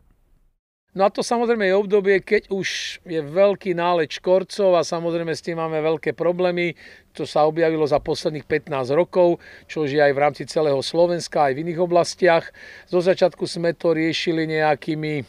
No 0.94 1.02
a 1.02 1.10
to 1.10 1.26
samozrejme 1.26 1.66
je 1.66 1.74
obdobie, 1.74 2.22
keď 2.22 2.54
už 2.54 3.02
je 3.02 3.18
veľký 3.18 3.74
náleč 3.74 4.22
škorcov 4.22 4.78
a 4.78 4.86
samozrejme 4.86 5.34
s 5.34 5.42
tým 5.42 5.58
máme 5.58 5.82
veľké 5.82 6.14
problémy. 6.14 6.78
To 7.18 7.26
sa 7.26 7.50
objavilo 7.50 7.82
za 7.82 7.98
posledných 7.98 8.46
15 8.46 8.94
rokov, 8.94 9.42
čo 9.66 9.90
je 9.90 9.98
aj 9.98 10.14
v 10.14 10.22
rámci 10.22 10.46
celého 10.46 10.78
Slovenska, 10.78 11.50
aj 11.50 11.58
v 11.58 11.66
iných 11.66 11.82
oblastiach. 11.82 12.46
Zo 12.86 13.02
začiatku 13.02 13.42
sme 13.42 13.74
to 13.74 13.90
riešili 13.90 14.46
nejakými 14.46 15.14
e, 15.18 15.24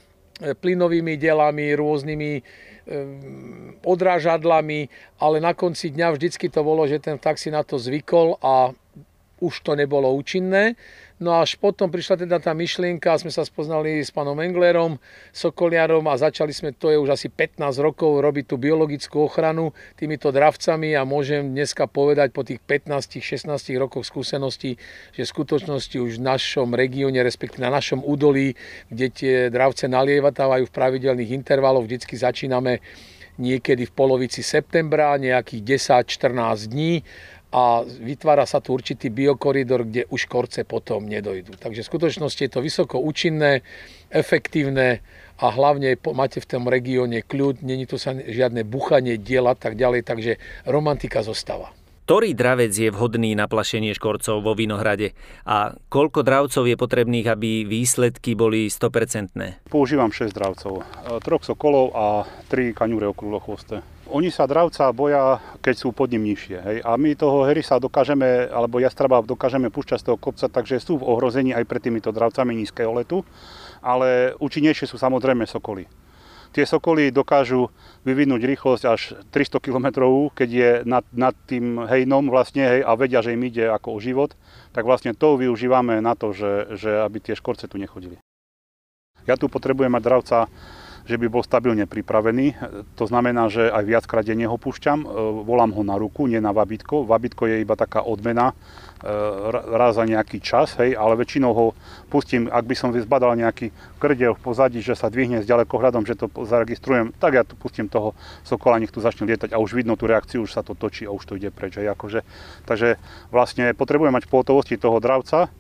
plynovými 0.54 1.18
delami, 1.18 1.74
rôznymi 1.74 2.32
e, 2.38 2.42
odrážadlami, 3.82 4.86
ale 5.18 5.42
na 5.42 5.58
konci 5.58 5.90
dňa 5.90 6.14
vždycky 6.14 6.46
to 6.54 6.62
bolo, 6.62 6.86
že 6.86 7.02
ten 7.02 7.18
vták 7.18 7.42
si 7.42 7.50
na 7.50 7.66
to 7.66 7.82
zvykol 7.82 8.38
a 8.38 8.70
už 9.42 9.66
to 9.66 9.74
nebolo 9.74 10.14
účinné. 10.14 10.78
No 11.16 11.40
až 11.40 11.56
potom 11.56 11.88
prišla 11.88 12.28
teda 12.28 12.44
tá 12.44 12.52
myšlienka, 12.52 13.16
sme 13.16 13.32
sa 13.32 13.48
spoznali 13.48 14.04
s 14.04 14.12
pánom 14.12 14.36
Englerom, 14.36 15.00
Sokoliarom 15.32 16.04
a 16.12 16.20
začali 16.20 16.52
sme, 16.52 16.76
to 16.76 16.92
je 16.92 17.00
už 17.00 17.16
asi 17.16 17.32
15 17.32 17.72
rokov, 17.80 18.20
robiť 18.20 18.52
tú 18.52 18.60
biologickú 18.60 19.24
ochranu 19.24 19.72
týmito 19.96 20.28
dravcami 20.36 20.92
a 20.92 21.08
môžem 21.08 21.56
dneska 21.56 21.88
povedať 21.88 22.36
po 22.36 22.44
tých 22.44 22.60
15-16 22.68 23.48
rokoch 23.80 24.04
skúseností, 24.04 24.76
že 25.16 25.24
v 25.24 25.32
skutočnosti 25.32 25.96
už 25.96 26.20
v 26.20 26.26
našom 26.28 26.76
regióne, 26.76 27.24
respektíve 27.24 27.64
na 27.64 27.72
našom 27.72 28.04
údolí, 28.04 28.52
kde 28.92 29.08
tie 29.08 29.36
dravce 29.48 29.88
nalievatávajú 29.88 30.68
v 30.68 30.76
pravidelných 30.76 31.32
intervaloch, 31.32 31.88
vždycky 31.88 32.20
začíname 32.20 32.84
niekedy 33.40 33.88
v 33.88 33.96
polovici 33.96 34.44
septembra, 34.44 35.16
nejakých 35.20 35.80
10-14 36.08 36.72
dní 36.72 37.04
a 37.54 37.86
vytvára 37.86 38.44
sa 38.50 38.60
tu 38.60 38.74
určitý 38.74 39.14
biokoridor, 39.14 39.86
kde 39.86 40.10
už 40.10 40.26
korce 40.26 40.66
potom 40.66 41.06
nedojdú. 41.06 41.56
Takže 41.56 41.86
v 41.86 41.90
skutočnosti 41.92 42.42
je 42.42 42.52
to 42.52 42.60
vysoko 42.60 43.00
účinné, 43.00 43.62
efektívne 44.12 45.04
a 45.40 45.52
hlavne 45.52 46.00
máte 46.16 46.40
v 46.40 46.48
tom 46.48 46.68
regióne 46.68 47.24
kľud, 47.24 47.64
není 47.64 47.84
tu 47.88 48.00
sa 48.00 48.16
žiadne 48.16 48.64
buchanie 48.64 49.20
diela 49.20 49.56
tak 49.56 49.76
ďalej, 49.76 50.08
takže 50.08 50.32
romantika 50.68 51.24
zostáva. 51.24 51.72
Ktorý 52.06 52.38
dravec 52.38 52.70
je 52.70 52.94
vhodný 52.94 53.34
na 53.34 53.50
plašenie 53.50 53.98
škorcov 53.98 54.46
vo 54.46 54.54
Vinohrade 54.54 55.18
a 55.42 55.74
koľko 55.90 56.22
dravcov 56.22 56.70
je 56.70 56.78
potrebných, 56.78 57.26
aby 57.26 57.66
výsledky 57.66 58.38
boli 58.38 58.70
100%? 58.70 59.66
Používam 59.74 60.14
6 60.14 60.30
dravcov, 60.30 60.86
troch 61.26 61.42
sokolov 61.42 61.98
a 61.98 62.30
3 62.54 62.78
kaňúre 62.78 63.10
okruhlochvoste. 63.10 63.82
Oni 64.06 64.30
sa 64.30 64.46
dravca 64.46 64.94
boja, 64.94 65.42
keď 65.66 65.76
sú 65.82 65.90
pod 65.90 66.14
ním 66.14 66.30
nižšie. 66.30 66.58
Hej? 66.62 66.78
A 66.86 66.94
my 66.94 67.18
toho 67.18 67.42
herisa 67.50 67.82
dokážeme, 67.82 68.46
alebo 68.54 68.78
jastraba 68.78 69.26
dokážeme 69.26 69.74
púšťať 69.74 70.00
z 70.02 70.06
toho 70.06 70.18
kopca, 70.22 70.46
takže 70.46 70.78
sú 70.78 71.02
v 71.02 71.08
ohrození 71.10 71.58
aj 71.58 71.66
pred 71.66 71.82
týmito 71.82 72.14
dravcami 72.14 72.54
nízkeho 72.54 72.94
letu. 72.94 73.26
Ale 73.82 74.38
účinnejšie 74.38 74.86
sú 74.86 75.02
samozrejme 75.02 75.50
sokoly. 75.50 75.90
Tie 76.56 76.64
sokoly 76.64 77.12
dokážu 77.12 77.68
vyvinúť 78.08 78.42
rýchlosť 78.48 78.84
až 78.88 79.02
300 79.34 79.60
km, 79.60 79.88
keď 80.32 80.50
je 80.50 80.70
nad, 80.88 81.04
nad 81.12 81.36
tým 81.50 81.84
hejnom 81.84 82.32
vlastne, 82.32 82.64
hej, 82.64 82.82
a 82.86 82.96
vedia, 82.96 83.20
že 83.20 83.36
im 83.36 83.44
ide 83.44 83.68
ako 83.68 83.98
o 83.98 84.00
život, 84.00 84.32
tak 84.72 84.88
vlastne 84.88 85.12
to 85.12 85.36
využívame 85.36 86.00
na 86.00 86.16
to, 86.16 86.32
že, 86.32 86.80
že 86.80 87.04
aby 87.04 87.20
tie 87.20 87.36
škorce 87.36 87.68
tu 87.68 87.76
nechodili. 87.76 88.24
Ja 89.28 89.36
tu 89.36 89.52
potrebujem 89.52 89.92
mať 89.92 90.04
dravca 90.06 90.38
že 91.06 91.22
by 91.22 91.30
bol 91.30 91.46
stabilne 91.46 91.86
pripravený. 91.86 92.58
To 92.98 93.06
znamená, 93.06 93.46
že 93.48 93.70
aj 93.70 93.84
viackrát 93.86 94.26
denne 94.26 94.50
ho 94.50 94.58
púšťam, 94.58 95.06
e, 95.06 95.08
volám 95.46 95.70
ho 95.78 95.86
na 95.86 95.96
ruku, 96.02 96.26
nie 96.26 96.42
na 96.42 96.50
vabitko. 96.50 97.06
Vabitko 97.06 97.46
je 97.46 97.62
iba 97.62 97.78
taká 97.78 98.02
odmena 98.02 98.52
e, 98.52 98.54
raz 99.78 100.02
za 100.02 100.04
nejaký 100.10 100.42
čas, 100.42 100.74
hej, 100.82 100.98
ale 100.98 101.14
väčšinou 101.22 101.52
ho 101.54 101.66
pustím, 102.10 102.50
ak 102.50 102.66
by 102.66 102.76
som 102.76 102.90
zbadal 102.90 103.38
nejaký 103.38 103.70
krdel 104.02 104.34
v 104.34 104.42
pozadí, 104.42 104.82
že 104.82 104.98
sa 104.98 105.14
dvihne 105.14 105.46
s 105.46 105.50
ďalekohľadom, 105.50 106.10
že 106.10 106.18
to 106.18 106.26
zaregistrujem, 106.42 107.14
tak 107.22 107.38
ja 107.38 107.46
tu 107.46 107.54
pustím 107.54 107.86
toho 107.86 108.18
sokola, 108.42 108.82
nech 108.82 108.90
tu 108.90 108.98
začne 108.98 109.30
lietať 109.30 109.54
a 109.54 109.62
už 109.62 109.78
vidno 109.78 109.94
tú 109.94 110.10
reakciu, 110.10 110.42
už 110.42 110.58
sa 110.58 110.66
to 110.66 110.74
točí 110.74 111.06
a 111.06 111.14
už 111.14 111.22
to 111.22 111.38
ide 111.38 111.54
preč. 111.54 111.78
Hej, 111.78 111.94
akože, 111.94 112.26
takže 112.66 112.98
vlastne 113.30 113.78
potrebujem 113.78 114.12
mať 114.12 114.26
v 114.26 114.32
pohotovosti 114.34 114.82
toho 114.82 114.98
dravca, 114.98 115.54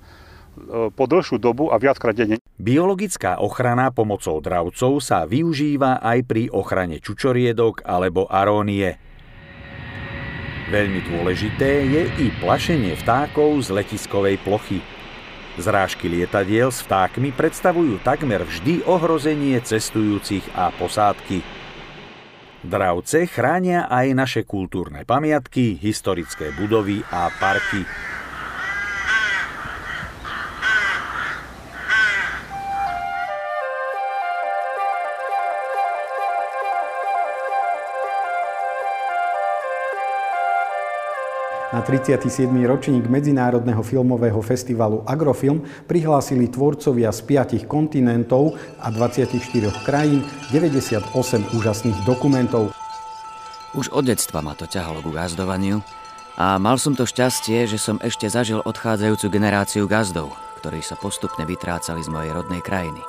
po 0.95 1.03
dlhšiu 1.05 1.37
dobu 1.37 1.69
a 1.69 1.77
viackrát 1.77 2.15
denne. 2.15 2.39
Biologická 2.55 3.37
ochrana 3.43 3.91
pomocou 3.91 4.39
dravcov 4.39 5.03
sa 5.03 5.27
využíva 5.27 5.99
aj 5.99 6.19
pri 6.23 6.43
ochrane 6.49 7.03
čučoriedok 7.03 7.83
alebo 7.83 8.25
arónie. 8.31 8.95
Veľmi 10.65 11.05
dôležité 11.05 11.85
je 11.85 12.01
i 12.25 12.27
plašenie 12.41 12.97
vtákov 13.05 13.61
z 13.61 13.69
letiskovej 13.69 14.41
plochy. 14.41 14.81
Zrážky 15.55 16.09
lietadiel 16.09 16.73
s 16.73 16.83
vtákmi 16.83 17.31
predstavujú 17.31 18.01
takmer 18.03 18.43
vždy 18.43 18.83
ohrozenie 18.83 19.61
cestujúcich 19.61 20.43
a 20.57 20.73
posádky. 20.75 21.45
Dravce 22.65 23.29
chránia 23.29 23.85
aj 23.85 24.07
naše 24.17 24.41
kultúrne 24.41 25.05
pamiatky, 25.05 25.77
historické 25.77 26.49
budovy 26.57 27.05
a 27.13 27.29
parky. 27.37 27.85
Na 41.75 41.83
37. 41.83 42.47
ročník 42.63 43.03
Medzinárodného 43.11 43.83
filmového 43.83 44.39
festivalu 44.39 45.03
Agrofilm 45.03 45.59
prihlásili 45.91 46.47
tvorcovia 46.47 47.11
z 47.11 47.19
5 47.27 47.67
kontinentov 47.67 48.55
a 48.79 48.87
24 48.87 49.35
krajín 49.83 50.23
98 50.55 51.11
úžasných 51.51 51.99
dokumentov. 52.07 52.71
Už 53.75 53.91
od 53.91 54.07
detstva 54.07 54.39
ma 54.39 54.55
to 54.55 54.63
ťahalo 54.71 55.03
ku 55.03 55.11
gazdovaniu 55.11 55.83
a 56.39 56.55
mal 56.63 56.79
som 56.79 56.95
to 56.95 57.03
šťastie, 57.03 57.67
že 57.67 57.75
som 57.75 57.99
ešte 57.99 58.31
zažil 58.31 58.63
odchádzajúcu 58.63 59.27
generáciu 59.27 59.83
gazdov, 59.83 60.31
ktorí 60.63 60.79
sa 60.79 60.95
postupne 60.95 61.43
vytrácali 61.43 61.99
z 61.99 62.07
mojej 62.07 62.31
rodnej 62.31 62.63
krajiny. 62.63 63.03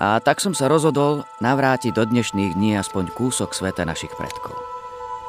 A 0.00 0.24
tak 0.24 0.40
som 0.40 0.56
sa 0.56 0.72
rozhodol 0.72 1.28
navrátiť 1.44 1.92
do 1.92 2.08
dnešných 2.08 2.56
dní 2.56 2.80
aspoň 2.80 3.12
kúsok 3.12 3.52
sveta 3.52 3.84
našich 3.84 4.16
predkov. 4.16 4.73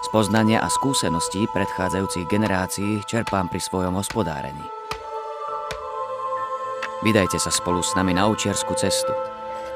Z 0.02 0.08
poznania 0.12 0.60
a 0.60 0.68
skúseností 0.68 1.48
predchádzajúcich 1.54 2.26
generácií 2.28 3.06
čerpám 3.06 3.48
pri 3.48 3.62
svojom 3.62 3.96
hospodárení. 3.96 4.64
Vydajte 7.06 7.38
sa 7.38 7.54
spolu 7.54 7.86
s 7.86 7.94
nami 7.94 8.18
na 8.18 8.26
učiarskú 8.26 8.74
cestu. 8.80 9.14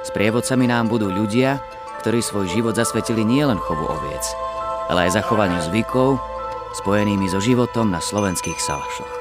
S 0.01 0.09
prievodcami 0.15 0.65
nám 0.65 0.89
budú 0.89 1.11
ľudia, 1.11 1.61
ktorí 2.01 2.23
svoj 2.23 2.47
život 2.49 2.73
zasvetili 2.73 3.27
nielen 3.27 3.59
chovu 3.59 3.85
oviec, 3.85 4.23
ale 4.87 5.05
aj 5.05 5.19
zachovaniu 5.19 5.59
zvykov 5.67 6.17
spojenými 6.79 7.27
so 7.27 7.43
životom 7.43 7.91
na 7.91 7.99
slovenských 7.99 8.57
salašoch. 8.57 9.18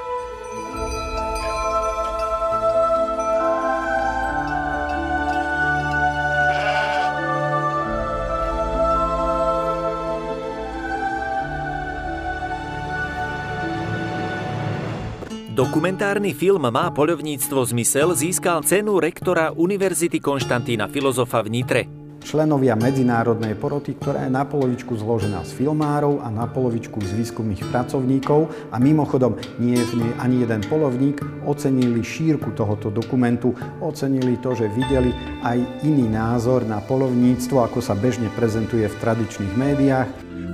Dokumentárny 15.59 16.39
film 16.39 16.71
Má 16.71 16.87
poľovníctvo 16.95 17.67
zmysel 17.75 18.15
získal 18.15 18.63
cenu 18.63 19.03
rektora 19.03 19.51
Univerzity 19.51 20.23
Konštantína 20.23 20.87
Filozofa 20.87 21.43
v 21.43 21.49
Nitre. 21.51 21.83
Členovia 22.23 22.79
medzinárodnej 22.79 23.59
poroty, 23.59 23.99
ktorá 23.99 24.23
je 24.23 24.31
na 24.31 24.47
polovičku 24.47 24.95
zložená 24.95 25.43
z 25.43 25.59
filmárov 25.59 26.23
a 26.23 26.31
na 26.31 26.47
polovičku 26.47 27.03
z 27.03 27.11
výskumných 27.11 27.75
pracovníkov 27.75 28.71
a 28.71 28.79
mimochodom 28.79 29.35
nie 29.59 29.83
je 29.83 29.87
v 29.91 29.95
nej 29.99 30.13
ani 30.23 30.47
jeden 30.47 30.63
polovník, 30.63 31.19
ocenili 31.43 32.07
šírku 32.07 32.55
tohoto 32.55 32.95
dokumentu, 32.95 33.51
ocenili 33.83 34.39
to, 34.39 34.55
že 34.55 34.71
videli 34.79 35.11
aj 35.43 35.59
iný 35.83 36.07
názor 36.07 36.63
na 36.71 36.79
polovníctvo, 36.79 37.67
ako 37.67 37.83
sa 37.83 37.99
bežne 37.99 38.31
prezentuje 38.39 38.87
v 38.87 38.99
tradičných 39.03 39.59
médiách. 39.59 40.07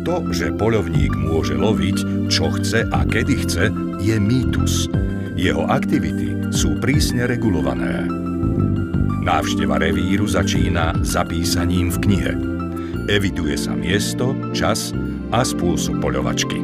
To, 0.09 0.25
že 0.33 0.53
poľovník 0.57 1.13
môže 1.13 1.61
loviť, 1.61 2.29
čo 2.33 2.49
chce 2.57 2.89
a 2.89 3.05
kedy 3.05 3.35
chce, 3.45 3.69
je 4.05 4.21
mýtus. 4.21 4.93
Jeho 5.33 5.65
aktivity 5.65 6.53
sú 6.53 6.77
prísne 6.77 7.25
regulované. 7.25 8.05
Návšteva 9.25 9.81
revíru 9.81 10.29
začína 10.29 11.01
zapísaním 11.01 11.89
v 11.89 11.99
knihe. 12.05 12.33
Eviduje 13.09 13.57
sa 13.57 13.73
miesto, 13.73 14.37
čas 14.53 14.93
a 15.33 15.41
spôsob 15.41 16.05
poľovačky. 16.05 16.61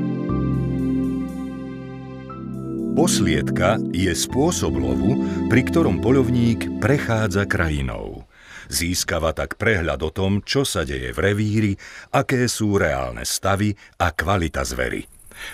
Posliedka 2.93 3.81
je 3.97 4.13
spôsob 4.13 4.77
lovu, 4.77 5.25
pri 5.49 5.65
ktorom 5.65 6.05
poľovník 6.05 6.85
prechádza 6.85 7.49
krajinou. 7.49 8.29
Získava 8.69 9.33
tak 9.33 9.57
prehľad 9.57 10.05
o 10.05 10.13
tom, 10.13 10.45
čo 10.45 10.69
sa 10.69 10.85
deje 10.85 11.17
v 11.17 11.19
revíri, 11.19 11.73
aké 12.13 12.45
sú 12.47 12.77
reálne 12.77 13.25
stavy 13.25 13.73
a 13.99 14.13
kvalita 14.13 14.63
zvery. 14.63 15.10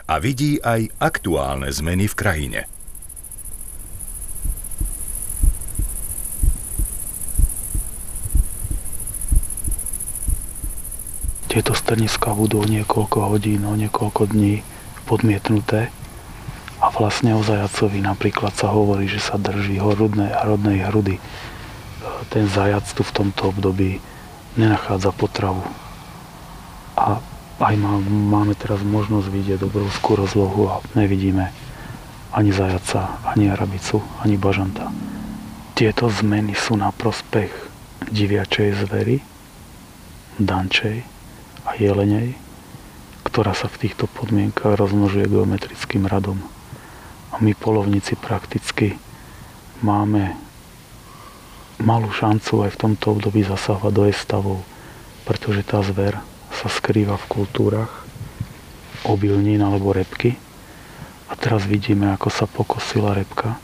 A 0.06 0.18
vidí 0.22 0.58
aj 0.62 0.90
aktuálne 1.02 1.68
zmeny 1.70 2.06
v 2.10 2.14
krajine. 2.14 2.60
Tieto 11.46 11.72
strniska 11.72 12.36
budú 12.36 12.60
niekoľko 12.68 13.32
hodín, 13.32 13.64
o 13.64 13.72
niekoľko 13.72 14.28
dní 14.28 14.60
podmietnuté 15.08 15.88
a 16.84 16.92
vlastne 16.92 17.32
o 17.32 17.40
zajacovi 17.40 18.04
napríklad 18.04 18.52
sa 18.52 18.68
hovorí, 18.68 19.08
že 19.08 19.24
sa 19.24 19.40
drží 19.40 19.80
horudnej 19.80 20.28
a 20.36 20.44
rodnej 20.44 20.84
hrudy 20.84 21.16
ten 22.30 22.48
zajac 22.50 22.84
tu 22.92 23.02
v 23.06 23.14
tomto 23.14 23.54
období 23.54 24.02
nenachádza 24.56 25.12
potravu. 25.14 25.62
A 26.96 27.20
aj 27.56 27.74
má, 27.80 27.96
máme 28.04 28.52
teraz 28.52 28.84
možnosť 28.84 29.28
vidieť 29.32 29.60
obrovskú 29.64 30.20
rozlohu 30.20 30.68
a 30.68 30.84
nevidíme 30.92 31.48
ani 32.36 32.52
zajaca, 32.52 33.16
ani 33.24 33.48
arabicu, 33.48 34.04
ani 34.20 34.36
bažanta. 34.36 34.92
Tieto 35.72 36.12
zmeny 36.12 36.52
sú 36.52 36.76
na 36.76 36.92
prospech 36.92 37.52
diviačej 38.12 38.76
zvery, 38.84 39.24
dančej 40.36 41.00
a 41.64 41.70
jelenej, 41.80 42.36
ktorá 43.24 43.56
sa 43.56 43.72
v 43.72 43.88
týchto 43.88 44.04
podmienkach 44.04 44.76
rozmnožuje 44.76 45.24
geometrickým 45.28 46.04
radom. 46.04 46.36
A 47.32 47.40
my 47.40 47.56
polovníci 47.56 48.20
prakticky 48.20 49.00
máme 49.80 50.36
malú 51.80 52.08
šancu 52.12 52.68
aj 52.68 52.70
v 52.76 52.80
tomto 52.80 53.16
období 53.16 53.44
zasahovať 53.44 53.92
do 53.92 54.02
jej 54.08 54.16
stavov, 54.16 54.58
pretože 55.28 55.64
tá 55.64 55.80
zver 55.84 56.20
sa 56.56 56.72
skrýva 56.72 57.20
v 57.20 57.28
kultúrach 57.28 57.92
obilnín 59.04 59.60
alebo 59.60 59.92
repky. 59.92 60.34
A 61.26 61.36
teraz 61.36 61.66
vidíme, 61.66 62.08
ako 62.14 62.30
sa 62.30 62.46
pokosila 62.46 63.12
repka, 63.12 63.58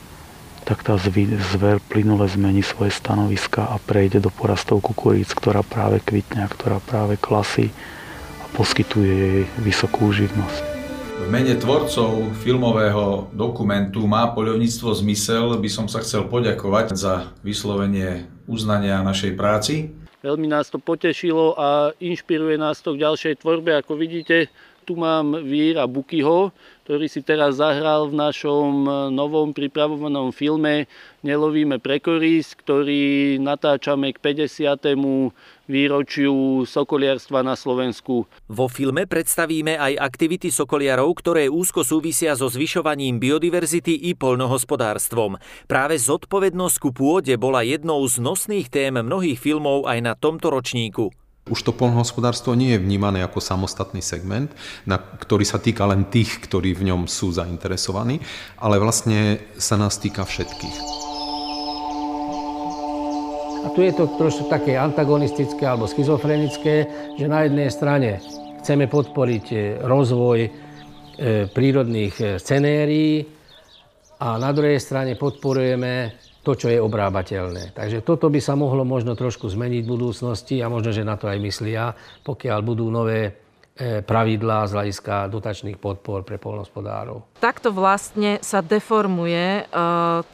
tak 0.63 0.83
tá 0.83 0.95
zver 0.99 1.79
plynule 1.91 2.27
zmení 2.27 2.63
svoje 2.63 2.91
stanoviska 2.95 3.67
a 3.67 3.79
prejde 3.79 4.23
do 4.23 4.31
porastov 4.31 4.79
kukuríc, 4.79 5.31
ktorá 5.35 5.63
práve 5.63 5.99
kvitne 5.99 6.47
a 6.47 6.51
ktorá 6.51 6.79
práve 6.83 7.19
klasí 7.19 7.71
a 8.43 8.45
poskytuje 8.55 9.11
jej 9.11 9.43
vysokú 9.59 10.11
živnosť. 10.11 10.63
V 11.23 11.31
mene 11.31 11.55
tvorcov 11.55 12.35
filmového 12.43 13.31
dokumentu 13.31 14.03
Má 14.03 14.35
poľovníctvo 14.35 14.91
zmysel 14.91 15.55
by 15.55 15.69
som 15.71 15.87
sa 15.87 16.03
chcel 16.03 16.27
poďakovať 16.27 16.99
za 16.99 17.31
vyslovenie 17.47 18.27
uznania 18.43 18.99
našej 18.99 19.31
práci. 19.39 20.02
Veľmi 20.23 20.47
nás 20.47 20.71
to 20.71 20.79
potešilo 20.79 21.59
a 21.59 21.91
inšpiruje 21.99 22.55
nás 22.55 22.79
to 22.79 22.95
k 22.95 23.03
ďalšej 23.03 23.43
tvorbe. 23.43 23.75
Ako 23.75 23.99
vidíte, 23.99 24.47
tu 24.83 24.99
mám 24.99 25.39
Víra 25.39 25.87
Bukyho, 25.87 26.51
ktorý 26.83 27.07
si 27.07 27.23
teraz 27.23 27.63
zahral 27.63 28.11
v 28.11 28.19
našom 28.19 28.71
e, 28.83 28.89
novom 29.15 29.55
pripravovanom 29.55 30.35
filme 30.35 30.91
Nelovíme 31.23 31.79
prekoris, 31.79 32.51
ktorý 32.51 33.39
natáčame 33.39 34.11
k 34.11 34.19
50. 34.19 35.31
výročiu 35.71 36.67
sokoliarstva 36.67 37.39
na 37.47 37.55
Slovensku. 37.55 38.27
Vo 38.51 38.67
filme 38.67 39.07
predstavíme 39.07 39.79
aj 39.79 40.03
aktivity 40.03 40.51
sokoliarov, 40.51 41.15
ktoré 41.23 41.47
úzko 41.47 41.87
súvisia 41.87 42.35
so 42.35 42.51
zvyšovaním 42.51 43.23
biodiverzity 43.23 44.11
i 44.11 44.19
poľnohospodárstvom. 44.19 45.39
Práve 45.71 45.95
zodpovednosť 45.95 46.77
ku 46.83 46.91
pôde 46.91 47.39
bola 47.39 47.63
jednou 47.63 48.03
z 48.03 48.19
nosných 48.19 48.67
tém 48.67 48.91
mnohých 48.91 49.39
filmov 49.39 49.87
aj 49.87 49.99
na 50.03 50.13
tomto 50.19 50.51
ročníku. 50.51 51.22
Už 51.43 51.59
to 51.59 51.75
polnohospodárstvo 51.75 52.55
nie 52.55 52.71
je 52.71 52.79
vnímané 52.79 53.19
ako 53.19 53.43
samostatný 53.43 53.99
segment, 53.99 54.47
na 54.87 54.95
ktorý 54.95 55.43
sa 55.43 55.59
týka 55.59 55.83
len 55.83 56.07
tých, 56.07 56.39
ktorí 56.39 56.71
v 56.71 56.87
ňom 56.87 57.11
sú 57.11 57.35
zainteresovaní, 57.35 58.23
ale 58.63 58.79
vlastne 58.79 59.43
sa 59.59 59.75
nás 59.75 59.99
týka 59.99 60.23
všetkých. 60.23 60.77
A 63.63 63.67
tu 63.75 63.83
je 63.83 63.91
to 63.91 64.07
trošku 64.15 64.47
také 64.47 64.79
antagonistické 64.79 65.67
alebo 65.67 65.83
schizofrenické, 65.83 66.87
že 67.19 67.25
na 67.27 67.43
jednej 67.43 67.67
strane 67.67 68.23
chceme 68.63 68.87
podporiť 68.87 69.45
e, 69.51 69.57
rozvoj 69.83 70.39
e, 70.39 70.49
prírodných 71.51 72.15
e, 72.23 72.25
scenérií 72.39 73.27
a 74.23 74.39
na 74.39 74.51
druhej 74.55 74.79
strane 74.79 75.19
podporujeme 75.19 76.22
to, 76.43 76.59
čo 76.59 76.67
je 76.67 76.77
obrábateľné. 76.77 77.71
Takže 77.71 78.03
toto 78.03 78.27
by 78.27 78.43
sa 78.43 78.59
mohlo 78.59 78.83
možno 78.83 79.15
trošku 79.15 79.47
zmeniť 79.47 79.81
v 79.87 79.91
budúcnosti 79.95 80.59
a 80.59 80.67
možno, 80.67 80.91
že 80.91 81.07
na 81.07 81.15
to 81.15 81.31
aj 81.31 81.39
myslia, 81.39 81.95
pokiaľ 82.27 82.59
budú 82.61 82.91
nové 82.91 83.43
E, 83.73 84.05
pravidlá 84.05 84.69
z 84.69 84.71
hľadiska 84.77 85.33
dotačných 85.33 85.81
podpor 85.81 86.21
pre 86.21 86.37
polnospodárov. 86.37 87.41
Takto 87.41 87.73
vlastne 87.73 88.37
sa 88.37 88.61
deformuje 88.61 89.65
e, 89.65 89.81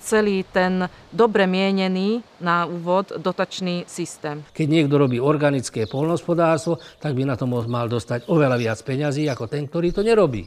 celý 0.03 0.43
ten 0.43 0.83
dobre 1.07 1.47
mienený 1.47 2.19
na 2.43 2.67
úvod 2.67 3.15
dotačný 3.15 3.87
systém. 3.87 4.43
Keď 4.51 4.67
niekto 4.67 4.99
robí 4.99 5.23
organické 5.23 5.87
polnospodárstvo, 5.87 6.83
tak 6.99 7.15
by 7.15 7.23
na 7.23 7.39
to 7.39 7.47
mal 7.47 7.87
dostať 7.87 8.27
oveľa 8.27 8.59
viac 8.59 8.79
peňazí 8.83 9.31
ako 9.31 9.47
ten, 9.47 9.71
ktorý 9.71 9.95
to 9.95 10.03
nerobí. 10.03 10.43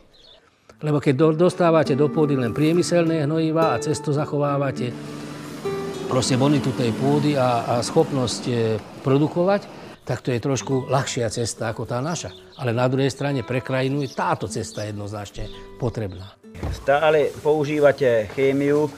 Lebo 0.84 1.00
keď 1.00 1.32
dostávate 1.32 1.96
do 1.96 2.12
pôdy 2.12 2.36
len 2.36 2.52
priemyselné 2.52 3.24
hnojiva 3.24 3.72
a 3.72 3.80
cesto 3.80 4.12
zachovávate 4.12 4.92
proste 6.12 6.36
bonitu 6.36 6.76
tej 6.76 6.92
pôdy 6.92 7.40
a, 7.40 7.64
a 7.64 7.74
schopnosť 7.80 8.42
e, 8.44 8.76
produkovať, 9.00 9.64
tak 10.04 10.20
to 10.20 10.28
je 10.28 10.44
trošku 10.44 10.84
ľahšia 10.92 11.32
cesta 11.32 11.72
ako 11.72 11.88
tá 11.88 12.04
naša. 12.04 12.36
Ale 12.60 12.76
na 12.76 12.84
druhej 12.84 13.08
strane 13.08 13.40
pre 13.40 13.64
krajinu 13.64 14.04
je 14.04 14.12
táto 14.12 14.44
cesta 14.44 14.84
jednoznačne 14.84 15.48
potrebná. 15.80 16.36
Stále 16.68 17.32
používate 17.40 18.28
chémiu, 18.36 18.92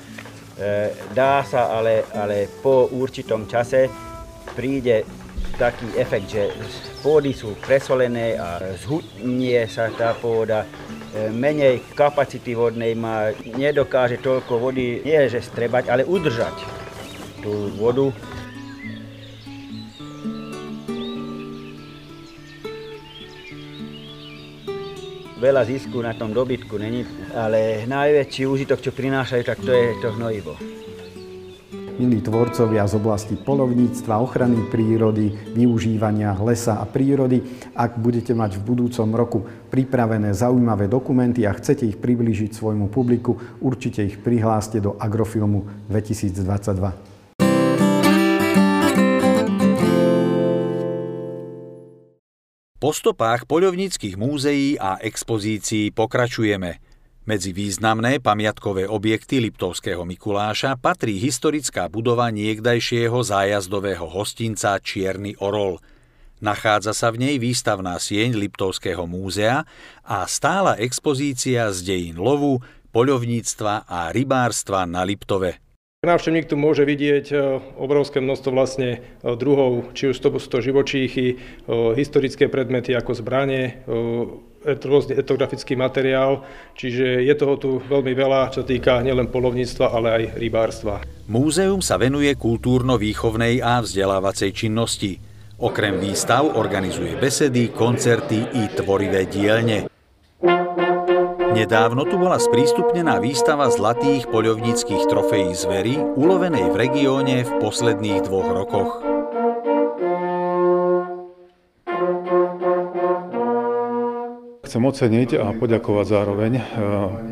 e, 0.59 0.90
dá 1.14 1.46
sa, 1.46 1.70
ale, 1.70 2.03
ale 2.18 2.50
po 2.50 2.90
určitom 2.90 3.46
čase 3.46 3.87
príde 4.59 5.07
taký 5.55 5.94
efekt, 5.94 6.35
že 6.35 6.50
pôdy 6.98 7.31
sú 7.31 7.55
presolené 7.62 8.35
a 8.35 8.59
zhutnie 8.74 9.70
sa 9.70 9.87
tá 9.94 10.18
pôda, 10.18 10.66
e, 11.14 11.31
menej 11.31 11.79
kapacity 11.94 12.59
vodnej 12.59 12.98
má, 12.98 13.31
nedokáže 13.55 14.18
toľko 14.18 14.59
vody, 14.59 14.98
nie 15.07 15.31
že 15.31 15.46
strebať, 15.46 15.94
ale 15.94 16.03
udržať 16.03 16.84
tú 17.44 17.68
vodu 17.76 18.09
veľa 25.44 25.68
zisku 25.68 26.00
na 26.00 26.16
tom 26.16 26.33
dobytku 26.33 26.80
není, 26.80 27.04
ale 27.37 27.85
najväčší 27.85 28.48
úžitok, 28.48 28.80
čo 28.80 28.96
prinášajú, 28.96 29.42
tak 29.44 29.61
to 29.61 29.68
je 29.76 29.92
to 30.00 30.09
hnojivo. 30.16 30.57
Milí 31.94 32.24
tvorcovia 32.24 32.88
z 32.90 32.98
oblasti 32.98 33.38
polovníctva, 33.38 34.18
ochrany 34.18 34.66
prírody, 34.72 35.30
využívania 35.54 36.35
lesa 36.42 36.80
a 36.80 36.88
prírody, 36.88 37.44
ak 37.76 38.00
budete 38.00 38.35
mať 38.35 38.59
v 38.59 38.66
budúcom 38.66 39.09
roku 39.14 39.38
pripravené 39.70 40.35
zaujímavé 40.35 40.90
dokumenty 40.90 41.46
a 41.46 41.54
chcete 41.54 41.87
ich 41.87 42.00
priblížiť 42.00 42.50
svojmu 42.50 42.90
publiku, 42.90 43.38
určite 43.62 44.02
ich 44.02 44.18
prihláste 44.18 44.80
do 44.83 44.96
Agrofilmu 44.96 45.87
2022. 45.92 47.13
Po 52.85 52.92
stopách 52.92 53.49
poľovníckých 53.49 54.20
múzeí 54.20 54.77
a 54.77 55.01
expozícií 55.01 55.88
pokračujeme. 55.97 56.85
Medzi 57.25 57.57
významné 57.57 58.20
pamiatkové 58.20 58.85
objekty 58.85 59.40
Liptovského 59.40 60.05
Mikuláša 60.05 60.77
patrí 60.77 61.16
historická 61.16 61.88
budova 61.88 62.29
niekdajšieho 62.29 63.16
zájazdového 63.25 64.05
hostinca 64.05 64.77
Čierny 64.77 65.33
Orol. 65.40 65.81
Nachádza 66.44 66.92
sa 66.92 67.09
v 67.09 67.25
nej 67.25 67.40
výstavná 67.40 67.97
sieň 67.97 68.37
Liptovského 68.37 69.09
múzea 69.09 69.64
a 70.05 70.29
stála 70.29 70.77
expozícia 70.77 71.73
z 71.73 71.88
dejín 71.88 72.20
lovu, 72.20 72.61
poľovníctva 72.92 73.88
a 73.88 74.12
rybárstva 74.12 74.85
na 74.85 75.09
Liptove. 75.09 75.63
Návštevník 76.05 76.47
tu 76.47 76.61
môže 76.61 76.85
vidieť 76.85 77.27
e, 77.33 77.37
obrovské 77.81 78.21
množstvo 78.21 78.51
vlastne 78.53 79.01
e, 79.01 79.33
druhov, 79.35 79.97
či 79.97 80.12
už 80.12 80.17
to 80.21 80.29
sú 80.37 80.49
to 80.53 80.61
živočíchy, 80.61 81.27
e, 81.33 81.37
historické 81.97 82.53
predmety 82.53 82.93
ako 82.93 83.17
zbranie, 83.17 83.83
rôzny 84.64 85.21
etnografický 85.21 85.77
materiál, 85.77 86.40
čiže 86.73 87.21
je 87.21 87.35
toho 87.37 87.55
tu 87.61 87.71
veľmi 87.85 88.17
veľa, 88.17 88.49
čo 88.49 88.64
týka 88.64 89.05
nielen 89.05 89.29
polovníctva, 89.29 89.93
ale 89.93 90.09
aj 90.09 90.23
rybárstva. 90.40 91.05
Múzeum 91.29 91.85
sa 91.85 92.01
venuje 92.01 92.33
kultúrno-výchovnej 92.33 93.61
a 93.61 93.85
vzdelávacej 93.85 94.51
činnosti. 94.57 95.21
Okrem 95.61 96.01
výstav 96.01 96.49
organizuje 96.57 97.14
besedy, 97.21 97.71
koncerty 97.71 98.57
i 98.57 98.64
tvorivé 98.73 99.29
dielne. 99.29 99.93
Nedávno 101.55 102.03
tu 102.03 102.19
bola 102.19 102.43
sprístupnená 102.43 103.23
výstava 103.23 103.71
zlatých 103.71 104.27
poľovníckých 104.27 105.07
trofejí 105.07 105.55
zvery, 105.55 105.95
ulovenej 106.19 106.67
v 106.67 106.77
regióne 106.83 107.47
v 107.47 107.53
posledných 107.62 108.27
dvoch 108.27 108.51
rokoch. 108.51 108.90
Chcem 114.67 114.83
oceniť 114.83 115.38
a 115.38 115.55
poďakovať 115.55 116.07
zároveň 116.11 116.53
e, 116.59 116.62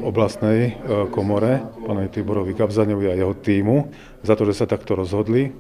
oblastnej 0.06 0.58
e, 0.70 0.72
komore, 1.10 1.58
pánovi 1.82 2.06
Tiborovi 2.14 2.54
Gabzaňovi 2.54 3.10
a 3.10 3.18
jeho 3.18 3.34
týmu, 3.34 3.90
za 4.22 4.38
to, 4.38 4.46
že 4.46 4.62
sa 4.62 4.70
takto 4.70 4.94
rozhodli 4.94 5.50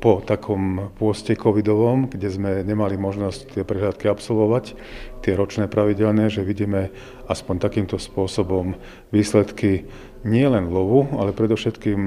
po 0.00 0.24
takom 0.24 0.90
pôste 0.96 1.36
covidovom, 1.36 2.08
kde 2.08 2.32
sme 2.32 2.50
nemali 2.64 2.96
možnosť 2.96 3.52
tie 3.52 3.62
prehľadky 3.68 4.08
absolvovať, 4.08 4.72
tie 5.20 5.36
ročné 5.36 5.68
pravidelné, 5.68 6.32
že 6.32 6.40
vidíme 6.40 6.88
aspoň 7.28 7.60
takýmto 7.60 8.00
spôsobom 8.00 8.80
výsledky 9.12 9.84
nielen 10.24 10.72
lovu, 10.72 11.04
ale 11.20 11.36
predovšetkým 11.36 12.00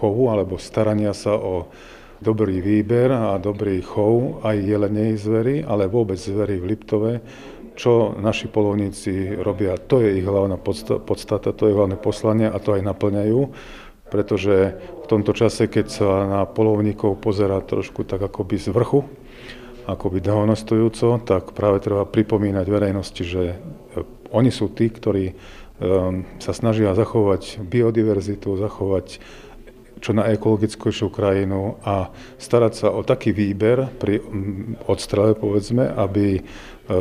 chovu 0.00 0.24
alebo 0.32 0.56
starania 0.56 1.12
sa 1.12 1.36
o 1.36 1.68
dobrý 2.24 2.64
výber 2.64 3.12
a 3.12 3.36
dobrý 3.36 3.84
chov 3.84 4.40
aj 4.40 4.56
jelenej 4.56 5.20
zvery, 5.20 5.56
ale 5.68 5.92
vôbec 5.92 6.16
zvery 6.16 6.56
v 6.56 6.68
Liptove, 6.72 7.12
čo 7.76 8.16
naši 8.16 8.48
polovníci 8.48 9.36
robia. 9.40 9.76
To 9.76 10.00
je 10.00 10.20
ich 10.20 10.26
hlavná 10.26 10.56
podstata, 11.02 11.52
to 11.52 11.68
je 11.68 11.76
hlavné 11.76 12.00
poslanie 12.00 12.48
a 12.48 12.56
to 12.62 12.78
aj 12.78 12.82
naplňajú, 12.84 13.40
pretože 14.12 14.76
tomto 15.12 15.36
čase, 15.36 15.68
keď 15.68 15.86
sa 15.92 16.08
na 16.24 16.40
polovníkov 16.48 17.20
pozera 17.20 17.60
trošku 17.60 18.08
tak 18.08 18.24
akoby 18.24 18.56
z 18.56 18.72
vrchu, 18.72 19.04
akoby 19.84 20.24
dehonestujúco, 20.24 21.20
tak 21.20 21.52
práve 21.52 21.84
treba 21.84 22.08
pripomínať 22.08 22.66
verejnosti, 22.66 23.20
že 23.20 23.42
e, 23.52 23.56
oni 24.32 24.48
sú 24.48 24.72
tí, 24.72 24.88
ktorí 24.88 25.34
um, 25.34 26.24
sa 26.40 26.56
snažia 26.56 26.96
zachovať 26.96 27.60
biodiverzitu, 27.60 28.56
zachovať 28.56 29.20
čo 30.02 30.10
najekologickejšiu 30.16 31.12
krajinu 31.14 31.78
a 31.86 32.10
starať 32.40 32.72
sa 32.74 32.88
o 32.90 33.06
taký 33.06 33.30
výber 33.30 33.86
pri 34.00 34.18
odstrele, 34.90 35.36
povedzme, 35.36 35.92
aby 35.92 36.38
e, 36.38 36.42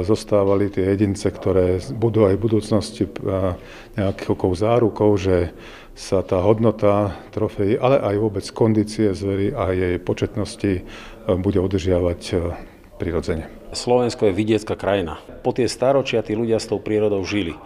zostávali 0.08 0.72
tie 0.72 0.96
jedince, 0.96 1.28
ktoré 1.28 1.84
budú 1.92 2.28
aj 2.28 2.40
v 2.40 2.44
budúcnosti 2.44 3.04
e, 3.06 3.12
nejakou 4.00 4.52
zárukou, 4.56 5.16
že 5.20 5.52
sa 5.92 6.24
tá 6.24 6.40
hodnota 6.40 7.20
trofejí, 7.36 7.76
ale 7.76 8.00
aj 8.00 8.16
vôbec 8.16 8.46
kondície 8.56 9.12
zvery 9.12 9.52
a 9.52 9.76
jej 9.76 9.96
početnosti 10.00 10.88
bude 11.28 11.60
udržiavať 11.60 12.22
prirodzene. 12.96 13.50
Slovensko 13.76 14.32
je 14.32 14.38
vidiecká 14.38 14.78
krajina. 14.78 15.18
Po 15.42 15.52
tie 15.52 15.66
staročia 15.66 16.22
tí 16.22 16.38
ľudia 16.38 16.62
s 16.62 16.70
tou 16.70 16.78
prírodou 16.78 17.26
žili. 17.26 17.58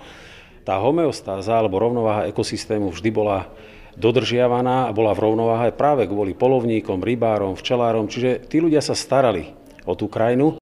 Tá 0.65 0.81
homeostáza 0.81 1.59
alebo 1.59 1.77
rovnováha 1.77 2.25
ekosystému 2.31 2.89
vždy 2.89 3.09
bola 3.13 3.51
dodržiavaná 3.99 4.89
a 4.89 4.95
bola 4.95 5.11
v 5.13 5.23
rovnováhe 5.29 5.69
práve 5.75 6.07
kvôli 6.07 6.33
polovníkom, 6.33 7.03
rybárom, 7.03 7.55
včelárom, 7.55 8.07
čiže 8.07 8.47
tí 8.47 8.59
ľudia 8.59 8.83
sa 8.83 8.95
starali 8.95 9.55
o 9.87 9.93
tú 9.93 10.09
krajinu. 10.09 10.57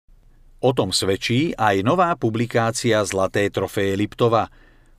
O 0.63 0.71
tom 0.71 0.95
svedčí 0.95 1.52
aj 1.60 1.84
nová 1.84 2.15
publikácia 2.15 3.04
Zlaté 3.04 3.52
trofeje 3.52 3.99
Liptova. 3.99 4.47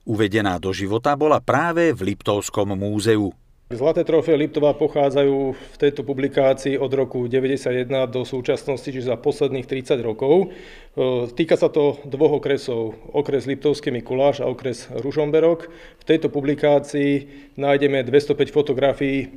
Uvedená 0.05 0.61
do 0.61 0.69
života 0.69 1.17
bola 1.17 1.41
práve 1.41 1.89
v 1.89 2.13
Liptovskom 2.13 2.77
múzeu. 2.77 3.33
Zlaté 3.73 4.05
trofeje 4.05 4.37
Liptova 4.37 4.77
pochádzajú 4.77 5.57
v 5.57 5.75
tejto 5.81 6.05
publikácii 6.05 6.77
od 6.77 6.93
roku 6.93 7.25
1991 7.25 8.13
do 8.13 8.21
súčasnosti, 8.21 8.85
čiže 8.85 9.09
za 9.09 9.17
posledných 9.17 9.65
30 9.65 10.05
rokov. 10.05 10.53
E, 10.53 11.33
týka 11.33 11.57
sa 11.57 11.73
to 11.73 11.97
dvoch 12.05 12.37
okresov, 12.37 12.93
okres 13.09 13.49
Liptovský 13.49 13.89
Mikuláš 13.89 14.45
a 14.45 14.49
okres 14.53 14.85
Ružomberok. 14.93 15.65
V 15.97 16.03
tejto 16.05 16.29
publikácii 16.29 17.25
nájdeme 17.57 18.05
205 18.05 18.53
fotografií 18.53 19.33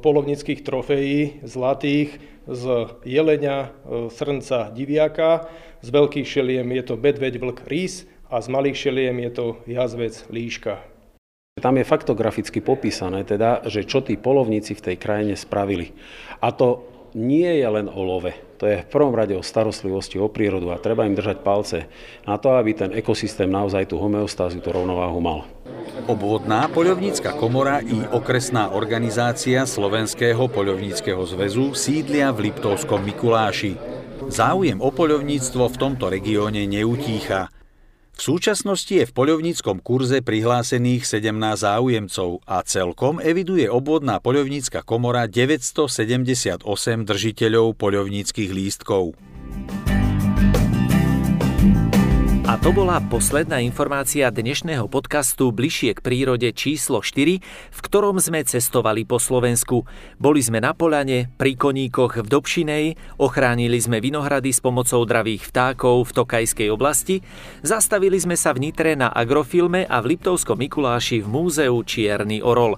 polovnických 0.00 0.60
trofejí 0.60 1.40
zlatých 1.42 2.20
z 2.48 2.64
jelenia, 3.04 3.68
e, 3.68 4.10
srnca, 4.12 4.72
diviaka. 4.72 5.48
Z 5.80 5.88
veľkých 5.88 6.26
šeliem 6.26 6.68
je 6.72 6.82
to 6.84 6.94
medveď, 6.96 7.34
vlk, 7.40 7.58
rís 7.68 8.04
a 8.28 8.40
z 8.40 8.48
malých 8.48 8.76
šeliem 8.76 9.16
je 9.24 9.30
to 9.30 9.46
jazvec, 9.64 10.14
líška. 10.28 10.84
Tam 11.58 11.74
je 11.74 11.84
faktograficky 11.84 12.62
popísané, 12.62 13.26
teda, 13.26 13.66
že 13.66 13.82
čo 13.82 13.98
tí 14.04 14.14
polovníci 14.14 14.78
v 14.78 14.84
tej 14.84 14.96
krajine 14.96 15.34
spravili. 15.34 15.90
A 16.38 16.54
to 16.54 16.86
nie 17.16 17.48
je 17.48 17.68
len 17.68 17.86
o 17.88 18.00
love. 18.04 18.32
To 18.58 18.66
je 18.66 18.82
v 18.82 18.90
prvom 18.90 19.14
rade 19.14 19.32
o 19.38 19.44
starostlivosti 19.44 20.18
o 20.18 20.26
prírodu 20.26 20.74
a 20.74 20.82
treba 20.82 21.06
im 21.06 21.14
držať 21.14 21.46
palce 21.46 21.86
na 22.26 22.34
to, 22.36 22.58
aby 22.58 22.74
ten 22.74 22.90
ekosystém 22.90 23.46
naozaj 23.46 23.88
tú 23.88 24.02
homeostáziu, 24.02 24.58
tú 24.58 24.74
rovnováhu 24.74 25.22
mal. 25.22 25.46
Obvodná 26.10 26.66
poľovnícka 26.70 27.38
komora 27.38 27.84
i 27.84 28.02
okresná 28.10 28.74
organizácia 28.74 29.62
Slovenského 29.62 30.50
poľovníckého 30.50 31.22
zväzu 31.26 31.76
sídlia 31.76 32.34
v 32.34 32.50
Liptovskom 32.50 33.04
Mikuláši. 33.06 33.78
Záujem 34.28 34.82
o 34.82 34.90
poľovníctvo 34.90 35.64
v 35.70 35.76
tomto 35.80 36.10
regióne 36.10 36.66
neutícha. 36.66 37.48
V 38.18 38.34
súčasnosti 38.34 38.90
je 38.90 39.06
v 39.06 39.14
poľovníckom 39.14 39.78
kurze 39.78 40.26
prihlásených 40.26 41.06
17 41.06 41.38
záujemcov 41.54 42.42
a 42.50 42.66
celkom 42.66 43.22
eviduje 43.22 43.70
obvodná 43.70 44.18
poľovnícka 44.18 44.82
komora 44.82 45.30
978 45.30 46.66
držiteľov 47.06 47.78
poľovníckých 47.78 48.50
lístkov. 48.50 49.14
To 52.58 52.74
bola 52.74 52.98
posledná 52.98 53.62
informácia 53.62 54.26
dnešného 54.34 54.90
podcastu 54.90 55.54
Bližšie 55.54 55.94
k 55.94 56.02
prírode 56.02 56.50
číslo 56.50 56.98
4, 56.98 57.38
v 57.70 57.80
ktorom 57.86 58.18
sme 58.18 58.42
cestovali 58.42 59.06
po 59.06 59.22
Slovensku. 59.22 59.86
Boli 60.18 60.42
sme 60.42 60.58
na 60.58 60.74
Polane, 60.74 61.30
pri 61.38 61.54
koníkoch 61.54 62.18
v 62.18 62.26
Dobšinej, 62.26 62.84
ochránili 63.22 63.78
sme 63.78 64.02
vinohrady 64.02 64.50
s 64.50 64.58
pomocou 64.58 65.06
dravých 65.06 65.54
vtákov 65.54 66.10
v 66.10 66.14
Tokajskej 66.18 66.68
oblasti, 66.74 67.22
zastavili 67.62 68.18
sme 68.18 68.34
sa 68.34 68.50
v 68.50 68.66
Nitre 68.66 68.98
na 68.98 69.14
agrofilme 69.14 69.86
a 69.86 70.02
v 70.02 70.18
Liptovskom 70.18 70.58
Mikuláši 70.58 71.22
v 71.22 71.30
múzeu 71.30 71.78
Čierny 71.86 72.42
Orol. 72.42 72.74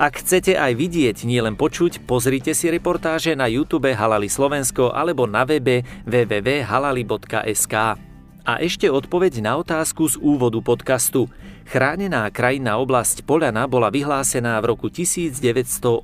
Ak 0.00 0.24
chcete 0.24 0.56
aj 0.56 0.72
vidieť, 0.72 1.28
nielen 1.28 1.60
počuť, 1.60 2.00
pozrite 2.08 2.56
si 2.56 2.72
reportáže 2.72 3.36
na 3.36 3.44
YouTube 3.44 3.92
Halali 3.92 4.32
Slovensko 4.32 4.88
alebo 4.88 5.28
na 5.28 5.44
webe 5.44 5.84
www.halali.sk. 6.08 8.07
A 8.48 8.64
ešte 8.64 8.88
odpoveď 8.88 9.44
na 9.44 9.60
otázku 9.60 10.08
z 10.08 10.16
úvodu 10.24 10.56
podcastu. 10.64 11.28
Chránená 11.68 12.24
krajinná 12.32 12.80
oblasť 12.80 13.28
Poľana 13.28 13.68
bola 13.68 13.92
vyhlásená 13.92 14.56
v 14.64 14.72
roku 14.72 14.88
1981, 14.88 16.00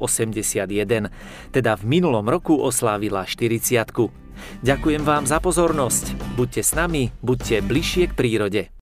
teda 1.57 1.73
v 1.73 1.83
minulom 1.89 2.29
roku 2.29 2.61
oslávila 2.61 3.25
40. 3.25 3.89
Ďakujem 4.61 5.03
vám 5.09 5.25
za 5.25 5.41
pozornosť. 5.41 6.37
Buďte 6.37 6.63
s 6.69 6.77
nami, 6.77 7.17
buďte 7.25 7.65
bližšie 7.65 8.13
k 8.13 8.17
prírode. 8.19 8.69